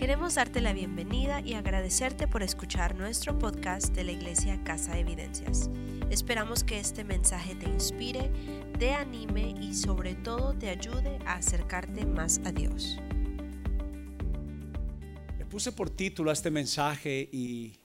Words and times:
Queremos 0.00 0.36
darte 0.36 0.62
la 0.62 0.72
bienvenida 0.72 1.42
y 1.42 1.52
agradecerte 1.52 2.26
por 2.26 2.42
escuchar 2.42 2.96
nuestro 2.96 3.38
podcast 3.38 3.94
de 3.94 4.02
la 4.02 4.12
Iglesia 4.12 4.58
Casa 4.64 4.94
de 4.94 5.00
Evidencias. 5.00 5.68
Esperamos 6.08 6.64
que 6.64 6.80
este 6.80 7.04
mensaje 7.04 7.54
te 7.54 7.66
inspire, 7.68 8.32
te 8.78 8.94
anime 8.94 9.54
y 9.60 9.74
sobre 9.74 10.14
todo 10.14 10.54
te 10.54 10.70
ayude 10.70 11.18
a 11.26 11.34
acercarte 11.34 12.06
más 12.06 12.40
a 12.46 12.50
Dios. 12.50 12.96
Le 15.38 15.44
puse 15.44 15.70
por 15.70 15.90
título 15.90 16.30
a 16.30 16.32
este 16.32 16.50
mensaje 16.50 17.28
y 17.30 17.78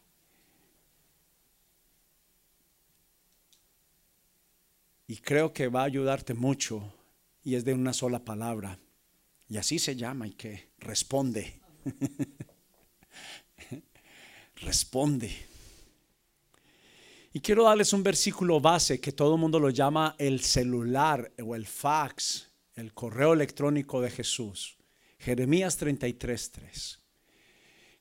y 5.05 5.17
creo 5.17 5.51
que 5.51 5.67
va 5.67 5.81
a 5.81 5.85
ayudarte 5.85 6.33
mucho 6.33 6.93
y 7.43 7.55
es 7.55 7.65
de 7.65 7.73
una 7.73 7.91
sola 7.91 8.23
palabra. 8.23 8.79
Y 9.49 9.57
así 9.57 9.79
se 9.79 9.97
llama 9.97 10.27
y 10.27 10.31
que 10.31 10.69
responde. 10.79 11.64
responde. 14.55 15.31
Y 17.33 17.41
quiero 17.41 17.65
darles 17.65 17.91
un 17.93 18.01
versículo 18.01 18.61
base 18.61 18.99
que 18.99 19.11
todo 19.11 19.35
el 19.35 19.41
mundo 19.41 19.59
lo 19.59 19.69
llama 19.69 20.15
el 20.17 20.39
celular 20.39 21.31
o 21.43 21.55
el 21.55 21.65
fax, 21.65 22.49
el 22.75 22.93
correo 22.93 23.33
electrónico 23.33 23.99
de 23.99 24.09
Jesús. 24.09 24.77
Jeremías 25.19 25.77
33:3. 25.77 26.99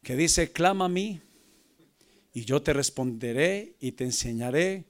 Que 0.03 0.17
dice, 0.17 0.53
"Clama 0.53 0.85
a 0.85 0.89
mí 0.89 1.21
y 2.33 2.45
yo 2.45 2.63
te 2.63 2.73
responderé 2.73 3.77
y 3.81 3.93
te 3.93 4.05
enseñaré 4.05 4.85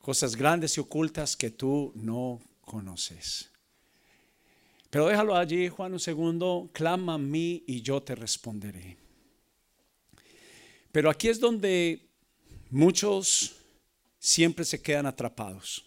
cosas 0.00 0.36
grandes 0.36 0.76
y 0.76 0.80
ocultas 0.80 1.36
que 1.36 1.50
tú 1.50 1.92
no 1.96 2.40
conoces." 2.60 3.50
Pero 4.90 5.06
déjalo 5.06 5.36
allí, 5.36 5.68
Juan, 5.68 5.92
un 5.92 6.00
segundo. 6.00 6.68
Clama 6.72 7.14
a 7.14 7.18
mí 7.18 7.62
y 7.66 7.80
yo 7.80 8.02
te 8.02 8.16
responderé. 8.16 8.96
Pero 10.90 11.08
aquí 11.08 11.28
es 11.28 11.38
donde 11.38 12.08
muchos 12.70 13.56
siempre 14.18 14.64
se 14.64 14.82
quedan 14.82 15.06
atrapados. 15.06 15.86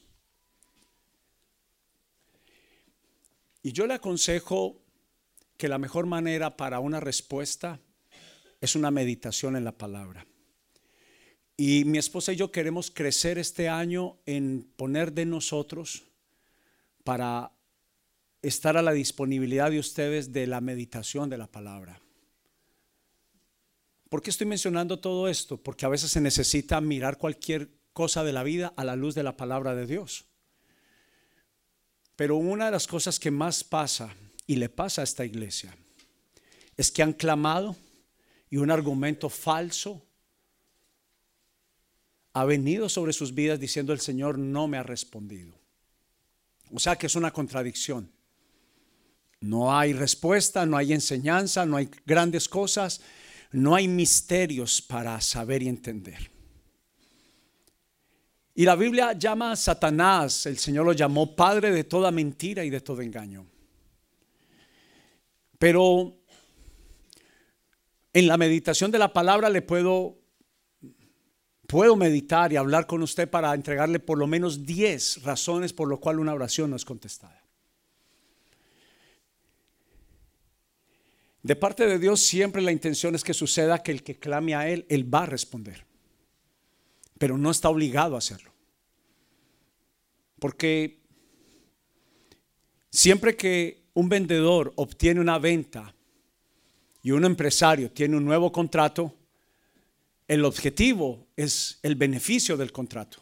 Y 3.61 3.72
yo 3.72 3.88
le 3.88 3.94
aconsejo 3.94 4.81
que 5.58 5.70
la 5.70 5.77
mejor 5.77 6.05
manera 6.05 6.58
para 6.58 6.80
una 6.80 6.99
respuesta 6.99 7.80
es 8.59 8.75
una 8.75 8.92
meditación 8.92 9.55
en 9.55 9.64
la 9.64 9.72
palabra. 9.72 10.25
Y 11.55 11.86
mi 11.86 11.97
esposa 11.97 12.33
y 12.33 12.36
yo 12.36 12.52
queremos 12.52 12.92
crecer 12.92 13.38
este 13.38 13.70
año 13.70 14.17
en 14.25 14.70
poner 14.75 15.14
de 15.14 15.25
nosotros 15.25 16.03
para 17.05 17.52
estar 18.44 18.77
a 18.77 18.81
la 18.81 18.91
disponibilidad 18.91 19.72
de 19.72 19.80
ustedes 19.80 20.31
de 20.31 20.45
la 20.45 20.61
meditación 20.61 21.30
de 21.30 21.38
la 21.38 21.47
palabra. 21.47 21.99
¿Por 24.09 24.22
qué 24.22 24.30
estoy 24.30 24.45
mencionando 24.45 24.99
todo 24.99 25.27
esto? 25.27 25.58
Porque 25.58 25.86
a 25.86 25.89
veces 25.89 26.11
se 26.11 26.22
necesita 26.22 26.80
mirar 26.81 27.17
cualquier 27.17 27.71
cosa 27.94 28.23
de 28.23 28.33
la 28.33 28.44
vida 28.44 28.73
a 28.75 28.83
la 28.83 28.95
luz 28.95 29.16
de 29.16 29.23
la 29.23 29.38
palabra 29.38 29.73
de 29.73 29.88
Dios. 29.88 30.25
Pero 32.16 32.36
una 32.36 32.66
de 32.66 32.71
las 32.71 32.86
cosas 32.86 33.19
que 33.19 33.31
más 33.31 33.64
pasa 33.64 34.14
y 34.45 34.58
le 34.58 34.69
pasa 34.69 35.02
a 35.02 35.03
esta 35.05 35.25
iglesia 35.25 35.75
es 36.75 36.91
que 36.91 37.02
han 37.02 37.14
clamado 37.14 37.75
y 38.49 38.58
un 38.58 38.69
argumento 38.69 39.30
falso 39.30 40.05
ha 42.33 42.45
venido 42.45 42.89
sobre 42.89 43.14
sus 43.14 43.33
vidas 43.33 43.59
diciendo 43.59 43.94
el 43.94 43.99
Señor 43.99 44.38
no 44.38 44.67
me 44.67 44.77
ha 44.77 44.83
respondido. 44.83 45.58
O 46.71 46.80
sea 46.80 46.97
que 46.97 47.08
es 47.08 47.16
una 47.16 47.31
contradicción. 47.31 48.11
No 49.44 49.77
hay 49.77 49.91
respuesta, 49.91 50.66
no 50.66 50.77
hay 50.77 50.94
enseñanza, 50.94 51.66
no 51.66 51.75
hay 51.75 51.89
grandes 52.05 52.47
cosas, 52.47 53.02
no 53.52 53.75
hay 53.75 53.89
misterios 53.89 54.81
para 54.81 55.19
saber 55.19 55.61
y 55.63 55.67
entender. 55.67 56.31
Y 58.55 58.64
la 58.64 58.77
Biblia 58.77 59.11
llama 59.11 59.52
a 59.52 59.55
Satanás, 59.58 60.45
el 60.45 60.58
Señor 60.58 60.86
lo 60.86 60.93
llamó 60.93 61.36
padre 61.36 61.71
de 61.71 61.83
toda 61.83 62.09
mentira 62.09 62.64
y 62.64 62.70
de 62.70 62.80
todo 62.80 63.02
engaño. 63.02 63.45
Pero 65.60 66.15
en 68.14 68.27
la 68.27 68.37
meditación 68.37 68.92
de 68.92 68.99
la 68.99 69.11
palabra 69.11 69.49
le 69.49 69.61
puedo 69.61 70.20
puedo 71.67 71.98
meditar 71.98 72.54
y 72.54 72.55
hablar 72.55 72.87
con 72.87 73.02
usted 73.04 73.30
para 73.30 73.54
entregarle 73.54 73.99
por 73.99 74.17
lo 74.17 74.27
menos 74.27 74.65
10 74.65 75.23
razones 75.23 75.73
por 75.73 75.89
lo 75.89 75.99
cual 75.99 76.20
una 76.20 76.33
oración 76.33 76.70
no 76.70 76.77
es 76.77 76.86
contestada. 76.86 77.42
De 81.43 81.58
parte 81.58 81.86
de 81.86 81.99
Dios 81.99 82.21
siempre 82.21 82.61
la 82.61 82.71
intención 82.71 83.15
es 83.15 83.23
que 83.23 83.33
suceda 83.33 83.83
que 83.83 83.92
el 83.92 84.02
que 84.02 84.17
clame 84.17 84.55
a 84.55 84.70
Él, 84.70 84.86
Él 84.87 85.14
va 85.14 85.23
a 85.23 85.26
responder. 85.26 85.86
Pero 87.17 87.37
no 87.37 87.52
está 87.52 87.67
obligado 87.67 88.15
a 88.15 88.20
hacerlo. 88.20 88.52
Porque 90.39 91.02
siempre 92.89 93.36
que 93.36 93.83
un 93.93 94.08
vendedor 94.08 94.71
obtiene 94.77 95.20
una 95.20 95.37
venta 95.37 95.93
y 97.02 97.11
un 97.11 97.26
empresario 97.26 97.92
tiene 97.92 98.15
un 98.15 98.23
nuevo 98.23 98.49
contrato, 98.49 99.14
el 100.30 100.45
objetivo 100.45 101.27
es 101.36 101.77
el 101.83 101.95
beneficio 101.95 102.55
del 102.55 102.71
contrato. 102.71 103.21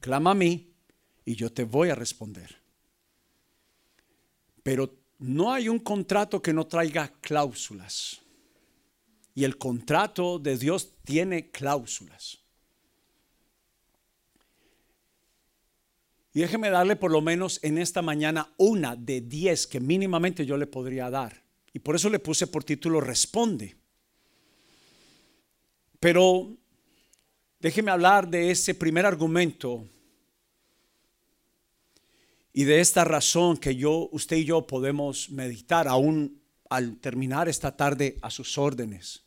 Clama 0.00 0.30
a 0.30 0.34
mí 0.34 0.72
y 1.26 1.36
yo 1.36 1.52
te 1.52 1.64
voy 1.64 1.90
a 1.90 1.94
responder. 1.94 2.56
Pero 4.62 5.03
no 5.18 5.52
hay 5.52 5.68
un 5.68 5.78
contrato 5.78 6.42
que 6.42 6.52
no 6.52 6.66
traiga 6.66 7.12
cláusulas. 7.20 8.20
Y 9.34 9.44
el 9.44 9.58
contrato 9.58 10.38
de 10.38 10.56
Dios 10.56 10.92
tiene 11.04 11.50
cláusulas. 11.50 12.38
Y 16.32 16.40
déjeme 16.40 16.68
darle 16.68 16.96
por 16.96 17.12
lo 17.12 17.20
menos 17.20 17.60
en 17.62 17.78
esta 17.78 18.02
mañana 18.02 18.52
una 18.56 18.96
de 18.96 19.20
diez 19.20 19.66
que 19.66 19.80
mínimamente 19.80 20.44
yo 20.44 20.56
le 20.56 20.66
podría 20.66 21.08
dar. 21.08 21.44
Y 21.72 21.78
por 21.78 21.94
eso 21.94 22.10
le 22.10 22.18
puse 22.18 22.46
por 22.48 22.64
título 22.64 23.00
Responde. 23.00 23.76
Pero 26.00 26.56
déjeme 27.60 27.90
hablar 27.90 28.28
de 28.28 28.50
ese 28.50 28.74
primer 28.74 29.06
argumento 29.06 29.88
y 32.56 32.64
de 32.64 32.80
esta 32.80 33.02
razón 33.04 33.56
que 33.56 33.74
yo, 33.74 34.08
usted 34.12 34.36
y 34.36 34.44
yo 34.44 34.64
podemos 34.64 35.28
meditar 35.28 35.88
aún 35.88 36.40
al 36.70 36.96
terminar 36.98 37.48
esta 37.48 37.76
tarde 37.76 38.16
a 38.22 38.30
sus 38.30 38.56
órdenes. 38.56 39.24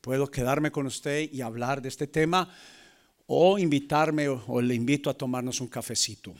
Puedo 0.00 0.28
quedarme 0.32 0.72
con 0.72 0.84
usted 0.86 1.30
y 1.32 1.42
hablar 1.42 1.80
de 1.80 1.88
este 1.88 2.08
tema 2.08 2.52
o 3.26 3.56
invitarme 3.56 4.28
o, 4.28 4.60
le 4.60 4.74
invito 4.74 5.08
a 5.08 5.14
tomarnos 5.14 5.60
un 5.60 5.68
cafecito. 5.68 6.34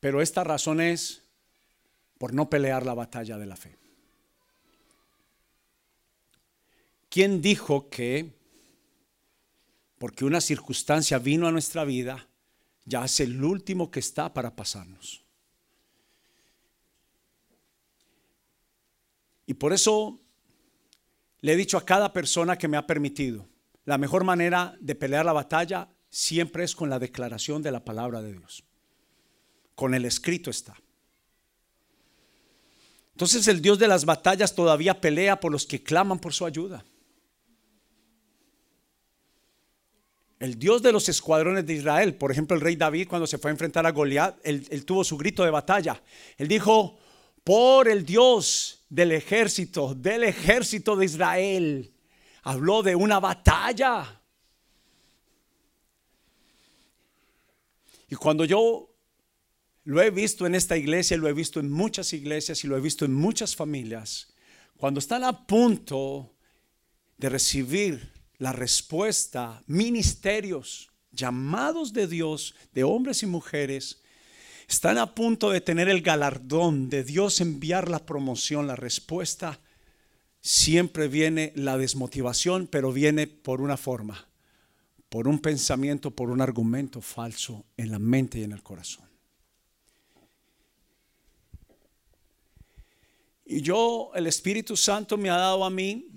Pero 0.00 0.20
esta 0.20 0.42
razón 0.42 0.80
es 0.80 1.22
por 2.18 2.34
no 2.34 2.50
pelear 2.50 2.84
la 2.84 2.94
batalla 2.94 3.38
de 3.38 3.46
la 3.46 3.56
fe. 3.56 3.76
¿Quién 7.08 7.40
dijo 7.40 7.88
que 7.88 8.34
porque 9.98 10.24
una 10.24 10.40
circunstancia 10.40 11.18
vino 11.20 11.46
a 11.46 11.52
nuestra 11.52 11.84
vida, 11.84 12.26
ya 12.86 13.04
es 13.04 13.20
el 13.20 13.44
último 13.44 13.90
que 13.90 14.00
está 14.00 14.32
para 14.32 14.56
pasarnos. 14.56 15.22
Y 19.44 19.54
por 19.54 19.72
eso 19.72 20.20
le 21.40 21.52
he 21.52 21.56
dicho 21.56 21.76
a 21.76 21.84
cada 21.84 22.12
persona 22.12 22.56
que 22.56 22.68
me 22.68 22.76
ha 22.76 22.86
permitido, 22.86 23.46
la 23.84 23.98
mejor 23.98 24.24
manera 24.24 24.76
de 24.80 24.94
pelear 24.94 25.24
la 25.24 25.32
batalla 25.32 25.88
siempre 26.08 26.64
es 26.64 26.74
con 26.74 26.88
la 26.88 26.98
declaración 26.98 27.62
de 27.62 27.72
la 27.72 27.84
palabra 27.84 28.22
de 28.22 28.32
Dios. 28.32 28.64
Con 29.74 29.94
el 29.94 30.04
escrito 30.04 30.50
está. 30.50 30.74
Entonces 33.12 33.46
el 33.48 33.62
Dios 33.62 33.78
de 33.78 33.88
las 33.88 34.04
batallas 34.04 34.54
todavía 34.54 35.00
pelea 35.00 35.38
por 35.40 35.52
los 35.52 35.66
que 35.66 35.82
claman 35.82 36.18
por 36.18 36.32
su 36.34 36.46
ayuda. 36.46 36.84
El 40.38 40.58
Dios 40.58 40.82
de 40.82 40.92
los 40.92 41.08
escuadrones 41.08 41.66
de 41.66 41.74
Israel. 41.74 42.14
Por 42.14 42.30
ejemplo, 42.30 42.54
el 42.54 42.60
rey 42.60 42.76
David 42.76 43.08
cuando 43.08 43.26
se 43.26 43.38
fue 43.38 43.50
a 43.50 43.52
enfrentar 43.52 43.86
a 43.86 43.92
Goliat, 43.92 44.36
él, 44.44 44.84
tuvo 44.84 45.02
su 45.04 45.16
grito 45.16 45.44
de 45.44 45.50
batalla. 45.50 46.02
Él 46.36 46.48
dijo, 46.48 46.98
por 47.42 47.88
el 47.88 48.04
Dios 48.04 48.84
del 48.88 49.12
ejército, 49.12 49.94
del 49.94 50.24
ejército 50.24 50.96
de 50.96 51.04
Israel. 51.06 51.92
Habló 52.42 52.82
de 52.82 52.94
una 52.94 53.18
batalla. 53.18 54.20
Y 58.08 58.14
cuando 58.14 58.44
yo 58.44 58.90
lo 59.84 60.02
he 60.02 60.10
visto 60.10 60.46
en 60.46 60.54
esta 60.54 60.76
iglesia, 60.76 61.16
lo 61.16 61.28
he 61.28 61.32
visto 61.32 61.60
en 61.60 61.70
muchas 61.70 62.12
iglesias 62.12 62.62
y 62.62 62.66
lo 62.68 62.76
he 62.76 62.80
visto 62.80 63.04
en 63.04 63.14
muchas 63.14 63.56
familias, 63.56 64.34
cuando 64.76 65.00
están 65.00 65.24
a 65.24 65.46
punto 65.46 66.34
de 67.16 67.28
recibir 67.28 68.15
la 68.38 68.52
respuesta, 68.52 69.62
ministerios, 69.66 70.90
llamados 71.12 71.92
de 71.92 72.06
Dios, 72.06 72.54
de 72.72 72.84
hombres 72.84 73.22
y 73.22 73.26
mujeres, 73.26 74.02
están 74.68 74.98
a 74.98 75.14
punto 75.14 75.50
de 75.50 75.60
tener 75.60 75.88
el 75.88 76.02
galardón 76.02 76.88
de 76.88 77.04
Dios 77.04 77.40
enviar 77.40 77.88
la 77.88 78.04
promoción, 78.04 78.66
la 78.66 78.76
respuesta, 78.76 79.60
siempre 80.40 81.08
viene 81.08 81.52
la 81.56 81.78
desmotivación, 81.78 82.66
pero 82.66 82.92
viene 82.92 83.26
por 83.26 83.60
una 83.60 83.76
forma, 83.76 84.28
por 85.08 85.28
un 85.28 85.38
pensamiento, 85.38 86.10
por 86.10 86.30
un 86.30 86.40
argumento 86.40 87.00
falso 87.00 87.64
en 87.76 87.90
la 87.90 87.98
mente 87.98 88.40
y 88.40 88.44
en 88.44 88.52
el 88.52 88.62
corazón. 88.62 89.06
Y 93.44 93.62
yo, 93.62 94.10
el 94.14 94.26
Espíritu 94.26 94.76
Santo 94.76 95.16
me 95.16 95.30
ha 95.30 95.36
dado 95.36 95.64
a 95.64 95.70
mí, 95.70 96.08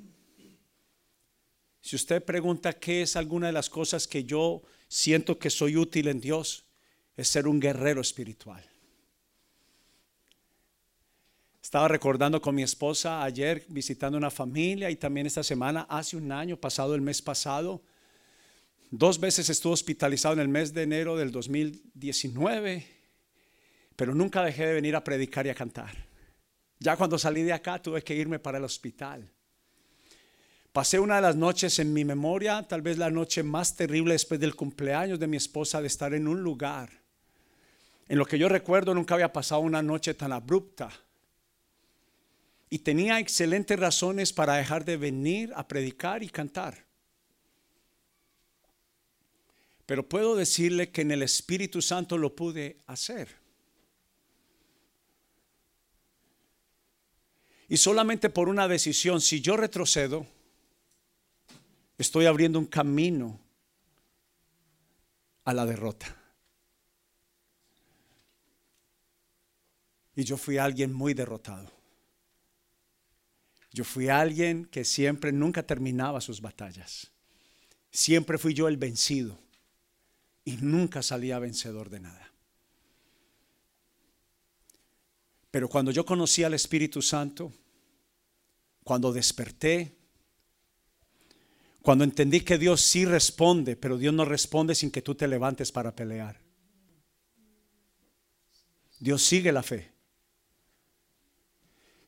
si 1.82 1.96
usted 1.96 2.24
pregunta 2.24 2.74
qué 2.74 3.02
es 3.02 3.16
alguna 3.16 3.48
de 3.48 3.54
las 3.54 3.70
cosas 3.70 4.08
que 4.08 4.24
yo 4.24 4.62
siento 4.88 5.40
que 5.40 5.50
soy 5.50 5.78
útil 5.78 6.08
en 6.08 6.20
Dios, 6.20 6.66
es 7.16 7.28
ser 7.28 7.48
un 7.48 7.60
guerrero 7.60 8.02
espiritual. 8.02 8.64
Estaba 11.62 11.88
recordando 11.88 12.42
con 12.42 12.56
mi 12.56 12.64
esposa 12.64 13.24
ayer 13.24 13.64
visitando 13.68 14.18
una 14.18 14.32
familia 14.32 14.90
y 14.90 14.96
también 14.96 15.28
esta 15.28 15.44
semana, 15.44 15.86
hace 15.90 16.18
un 16.18 16.32
año, 16.32 16.58
pasado 16.58 16.96
el 16.96 17.02
mes 17.02 17.22
pasado, 17.22 17.84
dos 18.90 19.20
veces 19.20 19.50
estuve 19.50 19.74
hospitalizado 19.74 20.34
en 20.34 20.40
el 20.40 20.48
mes 20.48 20.74
de 20.74 20.84
enero 20.84 21.16
del 21.16 21.32
2019, 21.32 22.88
pero 23.96 24.16
nunca 24.16 24.44
dejé 24.44 24.66
de 24.66 24.74
venir 24.74 24.96
a 24.96 25.04
predicar 25.04 25.46
y 25.46 25.50
a 25.50 25.56
cantar. 25.56 25.96
Ya 26.80 26.96
cuando 26.98 27.20
salí 27.20 27.44
de 27.44 27.54
acá 27.54 27.82
tuve 27.82 28.02
que 28.02 28.16
irme 28.16 28.40
para 28.40 28.58
el 28.58 28.64
hospital. 28.64 29.30
Pasé 30.72 31.00
una 31.00 31.16
de 31.16 31.22
las 31.22 31.36
noches 31.36 31.80
en 31.80 31.94
mi 31.94 32.06
memoria, 32.06 32.62
tal 32.68 32.82
vez 32.82 32.98
la 32.98 33.10
noche 33.10 33.42
más 33.42 33.76
terrible 33.76 34.14
después 34.14 34.40
del 34.40 34.56
cumpleaños 34.56 35.20
de 35.20 35.28
mi 35.28 35.38
esposa, 35.38 35.82
de 35.82 35.88
estar 35.88 36.14
en 36.14 36.28
un 36.28 36.42
lugar. 36.44 36.92
En 38.08 38.18
lo 38.18 38.26
que 38.26 38.38
yo 38.38 38.48
recuerdo 38.50 38.94
nunca 38.94 39.16
había 39.16 39.34
pasado 39.34 39.62
una 39.62 39.82
noche 39.82 40.14
tan 40.14 40.32
abrupta. 40.32 40.92
Y 42.70 42.80
tenía 42.80 43.20
excelentes 43.20 43.80
razones 43.80 44.32
para 44.32 44.56
dejar 44.56 44.86
de 44.86 44.98
venir 44.98 45.52
a 45.56 45.68
predicar 45.68 46.22
y 46.22 46.30
cantar. 46.30 46.86
Pero 49.88 50.08
puedo 50.08 50.36
decirle 50.36 50.92
que 50.92 51.02
en 51.02 51.10
el 51.10 51.24
Espíritu 51.24 51.82
Santo 51.82 52.16
lo 52.16 52.36
pude 52.36 52.78
hacer. 52.86 53.28
Y 57.68 57.78
solamente 57.78 58.30
por 58.30 58.50
una 58.50 58.68
decisión, 58.68 59.20
si 59.20 59.42
yo 59.42 59.58
retrocedo, 59.58 60.28
estoy 62.00 62.26
abriendo 62.26 62.58
un 62.58 62.66
camino 62.66 63.40
a 65.44 65.54
la 65.54 65.66
derrota. 65.66 66.16
Y 70.16 70.24
yo 70.24 70.38
fui 70.38 70.58
alguien 70.58 70.94
muy 70.94 71.14
derrotado. 71.14 71.70
Yo 73.72 73.84
fui 73.84 74.10
alguien 74.10 74.66
que 74.66 74.84
siempre 74.84 75.32
nunca 75.32 75.64
terminaba 75.64 76.22
sus 76.22 76.42
batallas. 76.42 77.12
Siempre 77.92 78.38
fui 78.38 78.54
yo 78.54 78.68
el 78.68 78.78
vencido 78.78 79.38
y 80.46 80.58
nunca 80.58 81.04
salía 81.04 81.38
vencedor 81.38 81.90
de 81.90 82.00
nada. 82.00 82.32
Pero 85.52 85.68
cuando 85.68 85.92
yo 85.92 86.06
conocí 86.06 86.44
al 86.44 86.54
Espíritu 86.54 87.02
Santo, 87.02 87.52
cuando 88.84 89.12
desperté, 89.12 89.99
cuando 91.82 92.04
entendí 92.04 92.42
que 92.42 92.58
Dios 92.58 92.82
sí 92.82 93.06
responde, 93.06 93.76
pero 93.76 93.98
Dios 93.98 94.14
no 94.14 94.26
responde 94.26 94.76
sin 94.76 94.92
que 94.92 95.02
tú 95.02 95.16
te 95.16 95.28
levantes 95.28 95.72
para 95.72 95.96
pelear. 95.96 96.42
Dios 99.00 99.22
sigue 99.24 99.52
la 99.52 99.64
fe. 99.64 99.94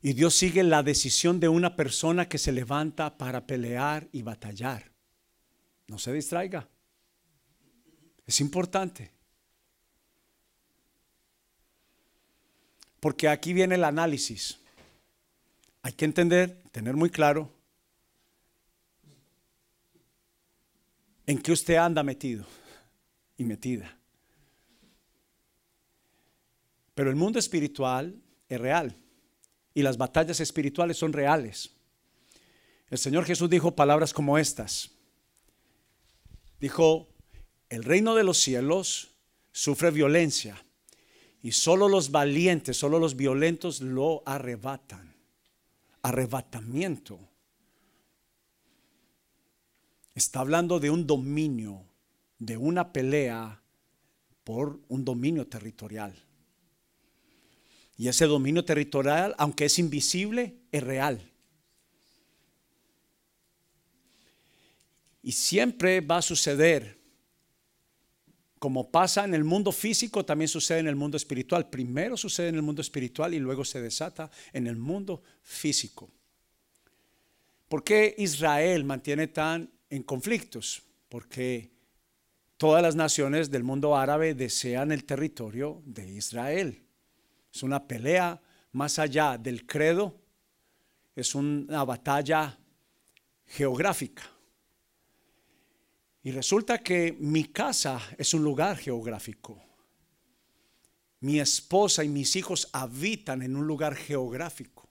Y 0.01 0.13
Dios 0.13 0.33
sigue 0.35 0.63
la 0.63 0.83
decisión 0.83 1.39
de 1.39 1.47
una 1.47 1.75
persona 1.75 2.27
que 2.27 2.37
se 2.37 2.51
levanta 2.51 3.17
para 3.17 3.45
pelear 3.45 4.09
y 4.11 4.23
batallar. 4.23 4.91
No 5.87 5.99
se 5.99 6.11
distraiga. 6.11 6.67
Es 8.25 8.41
importante. 8.41 9.11
Porque 12.99 13.29
aquí 13.29 13.53
viene 13.53 13.75
el 13.75 13.83
análisis. 13.83 14.59
Hay 15.83 15.93
que 15.93 16.05
entender, 16.05 16.61
tener 16.71 16.95
muy 16.95 17.09
claro 17.09 17.60
en 21.31 21.41
qué 21.41 21.53
usted 21.53 21.75
anda 21.75 22.03
metido 22.03 22.45
y 23.37 23.45
metida. 23.45 23.97
Pero 26.93 27.09
el 27.09 27.15
mundo 27.15 27.39
espiritual 27.39 28.21
es 28.49 28.59
real 28.59 28.97
y 29.73 29.81
las 29.81 29.97
batallas 29.97 30.41
espirituales 30.41 30.97
son 30.97 31.13
reales. 31.13 31.71
El 32.89 32.97
Señor 32.97 33.23
Jesús 33.23 33.49
dijo 33.49 33.77
palabras 33.77 34.13
como 34.13 34.37
estas. 34.37 34.91
Dijo, 36.59 37.07
el 37.69 37.85
reino 37.85 38.13
de 38.13 38.25
los 38.25 38.37
cielos 38.37 39.11
sufre 39.53 39.89
violencia 39.89 40.61
y 41.41 41.53
solo 41.53 41.87
los 41.87 42.11
valientes, 42.11 42.75
solo 42.75 42.99
los 42.99 43.15
violentos 43.15 43.79
lo 43.79 44.21
arrebatan. 44.25 45.15
Arrebatamiento. 46.01 47.30
Está 50.21 50.41
hablando 50.41 50.79
de 50.79 50.91
un 50.91 51.07
dominio, 51.07 51.83
de 52.37 52.55
una 52.55 52.93
pelea 52.93 53.59
por 54.43 54.79
un 54.87 55.03
dominio 55.03 55.47
territorial. 55.47 56.13
Y 57.97 58.07
ese 58.07 58.27
dominio 58.27 58.63
territorial, 58.63 59.33
aunque 59.39 59.65
es 59.65 59.79
invisible, 59.79 60.57
es 60.71 60.83
real. 60.83 61.27
Y 65.23 65.31
siempre 65.31 66.01
va 66.01 66.17
a 66.17 66.21
suceder 66.21 67.01
como 68.59 68.91
pasa 68.91 69.25
en 69.25 69.33
el 69.33 69.43
mundo 69.43 69.71
físico, 69.71 70.23
también 70.23 70.49
sucede 70.49 70.81
en 70.81 70.87
el 70.87 70.95
mundo 70.95 71.17
espiritual. 71.17 71.67
Primero 71.67 72.15
sucede 72.15 72.49
en 72.49 72.55
el 72.55 72.61
mundo 72.61 72.83
espiritual 72.83 73.33
y 73.33 73.39
luego 73.39 73.65
se 73.65 73.81
desata 73.81 74.29
en 74.53 74.67
el 74.67 74.75
mundo 74.75 75.23
físico. 75.41 76.11
¿Por 77.67 77.83
qué 77.83 78.13
Israel 78.19 78.83
mantiene 78.83 79.27
tan 79.27 79.80
en 79.91 80.01
conflictos? 80.01 80.81
Porque 81.07 81.69
todas 82.57 82.81
las 82.81 82.95
naciones 82.95 83.51
del 83.51 83.63
mundo 83.63 83.95
árabe 83.95 84.33
desean 84.33 84.91
el 84.91 85.03
territorio 85.03 85.83
de 85.85 86.09
Israel. 86.09 86.83
Es 87.53 87.61
una 87.61 87.85
pelea 87.87 88.41
más 88.71 88.97
allá 88.97 89.37
del 89.37 89.67
credo, 89.67 90.15
es 91.15 91.35
una 91.35 91.83
batalla 91.83 92.57
geográfica. 93.45 94.23
Y 96.23 96.31
resulta 96.31 96.77
que 96.77 97.15
mi 97.19 97.45
casa 97.45 97.99
es 98.17 98.33
un 98.33 98.43
lugar 98.43 98.77
geográfico. 98.77 99.61
Mi 101.19 101.39
esposa 101.39 102.03
y 102.03 102.09
mis 102.09 102.35
hijos 102.35 102.69
habitan 102.71 103.41
en 103.41 103.55
un 103.55 103.67
lugar 103.67 103.95
geográfico. 103.95 104.90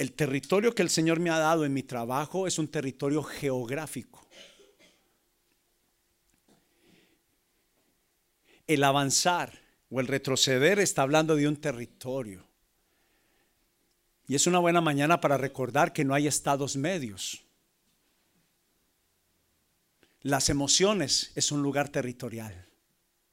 El 0.00 0.12
territorio 0.12 0.74
que 0.74 0.80
el 0.80 0.88
Señor 0.88 1.20
me 1.20 1.28
ha 1.28 1.38
dado 1.38 1.66
en 1.66 1.74
mi 1.74 1.82
trabajo 1.82 2.46
es 2.46 2.58
un 2.58 2.68
territorio 2.68 3.22
geográfico. 3.22 4.26
El 8.66 8.82
avanzar 8.82 9.60
o 9.90 10.00
el 10.00 10.06
retroceder 10.06 10.78
está 10.78 11.02
hablando 11.02 11.36
de 11.36 11.46
un 11.46 11.56
territorio. 11.56 12.48
Y 14.26 14.36
es 14.36 14.46
una 14.46 14.58
buena 14.58 14.80
mañana 14.80 15.20
para 15.20 15.36
recordar 15.36 15.92
que 15.92 16.06
no 16.06 16.14
hay 16.14 16.26
estados 16.26 16.76
medios. 16.78 17.44
Las 20.22 20.48
emociones 20.48 21.30
es 21.34 21.52
un 21.52 21.60
lugar 21.60 21.90
territorial. 21.90 22.70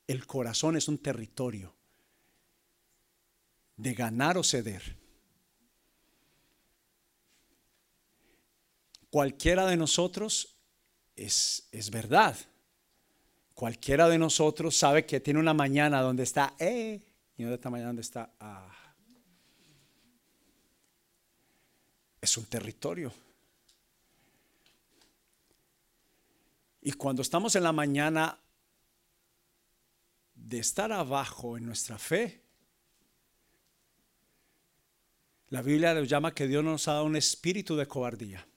El 0.06 0.28
corazón 0.28 0.76
es 0.76 0.90
un 0.90 0.98
territorio 0.98 1.74
de 3.78 3.94
ganar 3.94 4.38
o 4.38 4.44
ceder. 4.44 5.07
Cualquiera 9.10 9.66
de 9.66 9.78
nosotros 9.78 10.58
es, 11.16 11.68
es 11.72 11.90
verdad. 11.90 12.38
Cualquiera 13.54 14.08
de 14.08 14.18
nosotros 14.18 14.78
sabe 14.78 15.06
que 15.06 15.20
tiene 15.20 15.40
una 15.40 15.54
mañana 15.54 16.02
donde 16.02 16.24
está 16.24 16.56
eh 16.60 17.02
y 17.38 17.46
otra 17.46 17.72
mañana 17.72 17.88
donde 17.88 18.02
está 18.02 18.32
ah. 18.40 18.74
Es 22.20 22.38
un 22.38 22.46
territorio. 22.46 23.14
Y 26.82 26.92
cuando 26.94 27.22
estamos 27.22 27.56
en 27.56 27.64
la 27.64 27.72
mañana 27.72 28.40
de 30.36 30.60
estar 30.60 30.92
abajo 30.92 31.58
en 31.58 31.66
nuestra 31.66 31.98
fe, 31.98 32.42
la 35.50 35.62
Biblia 35.62 35.94
nos 35.94 36.08
llama 36.08 36.34
que 36.34 36.48
Dios 36.48 36.64
nos 36.64 36.88
ha 36.88 36.94
dado 36.94 37.06
un 37.06 37.16
espíritu 37.16 37.76
de 37.76 37.88
cobardía. 37.88 38.48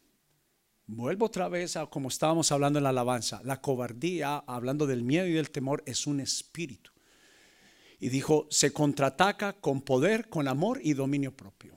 Vuelvo 0.92 1.26
otra 1.26 1.48
vez 1.48 1.76
a 1.76 1.86
como 1.86 2.08
estábamos 2.08 2.50
hablando 2.50 2.80
en 2.80 2.82
la 2.82 2.88
alabanza. 2.88 3.40
La 3.44 3.60
cobardía, 3.60 4.38
hablando 4.38 4.88
del 4.88 5.04
miedo 5.04 5.24
y 5.24 5.32
del 5.32 5.52
temor, 5.52 5.84
es 5.86 6.08
un 6.08 6.18
espíritu. 6.18 6.90
Y 8.00 8.08
dijo, 8.08 8.48
se 8.50 8.72
contraataca 8.72 9.52
con 9.52 9.82
poder, 9.82 10.28
con 10.28 10.48
amor 10.48 10.80
y 10.82 10.94
dominio 10.94 11.36
propio. 11.36 11.76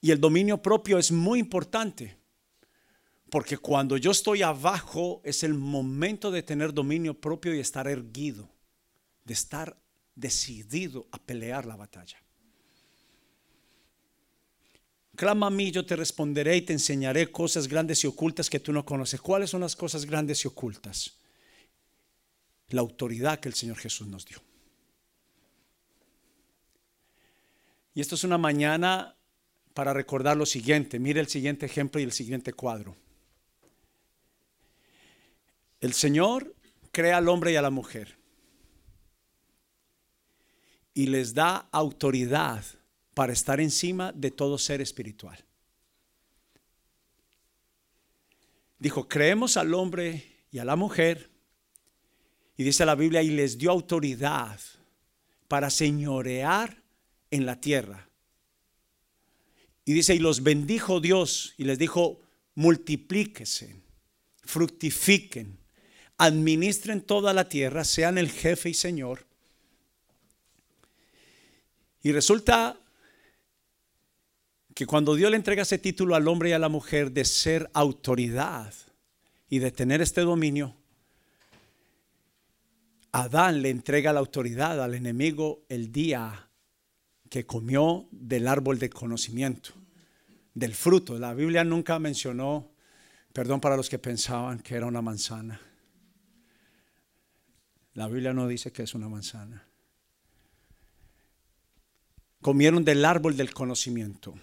Y 0.00 0.12
el 0.12 0.20
dominio 0.20 0.62
propio 0.62 0.96
es 0.96 1.10
muy 1.10 1.40
importante, 1.40 2.16
porque 3.30 3.58
cuando 3.58 3.96
yo 3.96 4.12
estoy 4.12 4.42
abajo 4.42 5.22
es 5.24 5.42
el 5.42 5.54
momento 5.54 6.30
de 6.30 6.44
tener 6.44 6.72
dominio 6.72 7.20
propio 7.20 7.52
y 7.52 7.58
estar 7.58 7.88
erguido, 7.88 8.48
de 9.24 9.34
estar 9.34 9.76
decidido 10.14 11.08
a 11.10 11.18
pelear 11.18 11.66
la 11.66 11.74
batalla. 11.74 12.22
Clama 15.14 15.48
a 15.48 15.50
mí, 15.50 15.70
yo 15.70 15.84
te 15.84 15.94
responderé 15.94 16.56
y 16.56 16.62
te 16.62 16.72
enseñaré 16.72 17.30
cosas 17.30 17.68
grandes 17.68 18.02
y 18.04 18.06
ocultas 18.06 18.48
que 18.48 18.60
tú 18.60 18.72
no 18.72 18.84
conoces. 18.84 19.20
¿Cuáles 19.20 19.50
son 19.50 19.60
las 19.60 19.76
cosas 19.76 20.06
grandes 20.06 20.44
y 20.44 20.48
ocultas? 20.48 21.12
La 22.68 22.80
autoridad 22.80 23.38
que 23.38 23.48
el 23.48 23.54
Señor 23.54 23.76
Jesús 23.76 24.06
nos 24.08 24.24
dio. 24.24 24.38
Y 27.94 28.00
esto 28.00 28.14
es 28.14 28.24
una 28.24 28.38
mañana 28.38 29.14
para 29.74 29.92
recordar 29.92 30.36
lo 30.36 30.46
siguiente. 30.46 30.98
Mire 30.98 31.20
el 31.20 31.28
siguiente 31.28 31.66
ejemplo 31.66 32.00
y 32.00 32.04
el 32.04 32.12
siguiente 32.12 32.54
cuadro. 32.54 32.96
El 35.80 35.92
Señor 35.92 36.54
crea 36.90 37.18
al 37.18 37.28
hombre 37.28 37.52
y 37.52 37.56
a 37.56 37.62
la 37.62 37.70
mujer 37.70 38.16
y 40.94 41.06
les 41.06 41.34
da 41.34 41.68
autoridad 41.72 42.64
para 43.14 43.32
estar 43.32 43.60
encima 43.60 44.12
de 44.12 44.30
todo 44.30 44.58
ser 44.58 44.80
espiritual. 44.80 45.38
Dijo, 48.78 49.08
creemos 49.08 49.56
al 49.56 49.74
hombre 49.74 50.44
y 50.50 50.58
a 50.58 50.64
la 50.64 50.76
mujer, 50.76 51.30
y 52.56 52.64
dice 52.64 52.84
la 52.84 52.94
Biblia, 52.94 53.22
y 53.22 53.30
les 53.30 53.58
dio 53.58 53.70
autoridad 53.70 54.58
para 55.48 55.70
señorear 55.70 56.82
en 57.30 57.46
la 57.46 57.60
tierra. 57.60 58.08
Y 59.84 59.92
dice, 59.92 60.14
y 60.14 60.18
los 60.18 60.42
bendijo 60.42 61.00
Dios, 61.00 61.54
y 61.58 61.64
les 61.64 61.78
dijo, 61.78 62.20
multiplíquese, 62.54 63.76
fructifiquen, 64.42 65.58
administren 66.18 67.02
toda 67.02 67.32
la 67.32 67.48
tierra, 67.48 67.84
sean 67.84 68.18
el 68.18 68.30
jefe 68.30 68.70
y 68.70 68.74
señor. 68.74 69.26
Y 72.02 72.12
resulta 72.12 72.81
que 74.74 74.86
cuando 74.86 75.14
Dios 75.14 75.30
le 75.30 75.36
entrega 75.36 75.62
ese 75.62 75.78
título 75.78 76.14
al 76.14 76.28
hombre 76.28 76.50
y 76.50 76.52
a 76.52 76.58
la 76.58 76.68
mujer 76.68 77.12
de 77.12 77.24
ser 77.24 77.70
autoridad 77.74 78.72
y 79.48 79.58
de 79.58 79.70
tener 79.70 80.00
este 80.00 80.22
dominio, 80.22 80.74
Adán 83.12 83.60
le 83.60 83.68
entrega 83.68 84.12
la 84.12 84.20
autoridad 84.20 84.82
al 84.82 84.94
enemigo 84.94 85.66
el 85.68 85.92
día 85.92 86.48
que 87.28 87.44
comió 87.44 88.08
del 88.10 88.48
árbol 88.48 88.78
de 88.78 88.88
conocimiento, 88.88 89.72
del 90.54 90.74
fruto. 90.74 91.18
La 91.18 91.34
Biblia 91.34 91.62
nunca 91.64 91.98
mencionó, 91.98 92.70
perdón 93.34 93.60
para 93.60 93.76
los 93.76 93.90
que 93.90 93.98
pensaban 93.98 94.60
que 94.60 94.74
era 94.74 94.86
una 94.86 95.02
manzana. 95.02 95.60
La 97.94 98.08
Biblia 98.08 98.32
no 98.32 98.48
dice 98.48 98.72
que 98.72 98.82
es 98.82 98.94
una 98.94 99.08
manzana. 99.10 99.66
Comieron 102.40 102.84
del 102.84 103.04
árbol 103.04 103.36
del 103.36 103.52
conocimiento. 103.52 104.34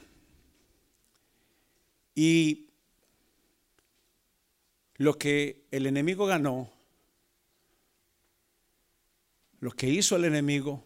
Y 2.21 2.67
lo 4.95 5.17
que 5.17 5.63
el 5.71 5.85
enemigo 5.85 6.25
ganó, 6.25 6.69
lo 9.61 9.71
que 9.71 9.88
hizo 9.88 10.17
el 10.17 10.25
enemigo, 10.25 10.83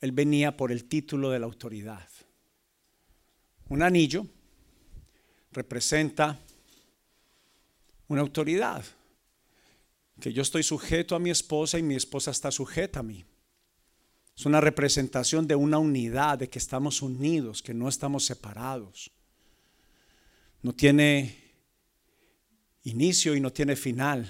él 0.00 0.12
venía 0.12 0.56
por 0.56 0.70
el 0.70 0.84
título 0.84 1.30
de 1.30 1.40
la 1.40 1.46
autoridad. 1.46 2.08
Un 3.70 3.82
anillo 3.82 4.24
representa 5.50 6.38
una 8.06 8.20
autoridad, 8.20 8.84
que 10.20 10.32
yo 10.32 10.42
estoy 10.42 10.62
sujeto 10.62 11.16
a 11.16 11.18
mi 11.18 11.30
esposa 11.30 11.76
y 11.80 11.82
mi 11.82 11.96
esposa 11.96 12.30
está 12.30 12.52
sujeta 12.52 13.00
a 13.00 13.02
mí. 13.02 13.24
Es 14.36 14.46
una 14.46 14.60
representación 14.60 15.46
de 15.46 15.54
una 15.54 15.78
unidad, 15.78 16.38
de 16.38 16.48
que 16.48 16.58
estamos 16.58 17.02
unidos, 17.02 17.62
que 17.62 17.72
no 17.72 17.88
estamos 17.88 18.24
separados. 18.24 19.10
No 20.62 20.72
tiene 20.72 21.38
inicio 22.82 23.36
y 23.36 23.40
no 23.40 23.52
tiene 23.52 23.76
final. 23.76 24.28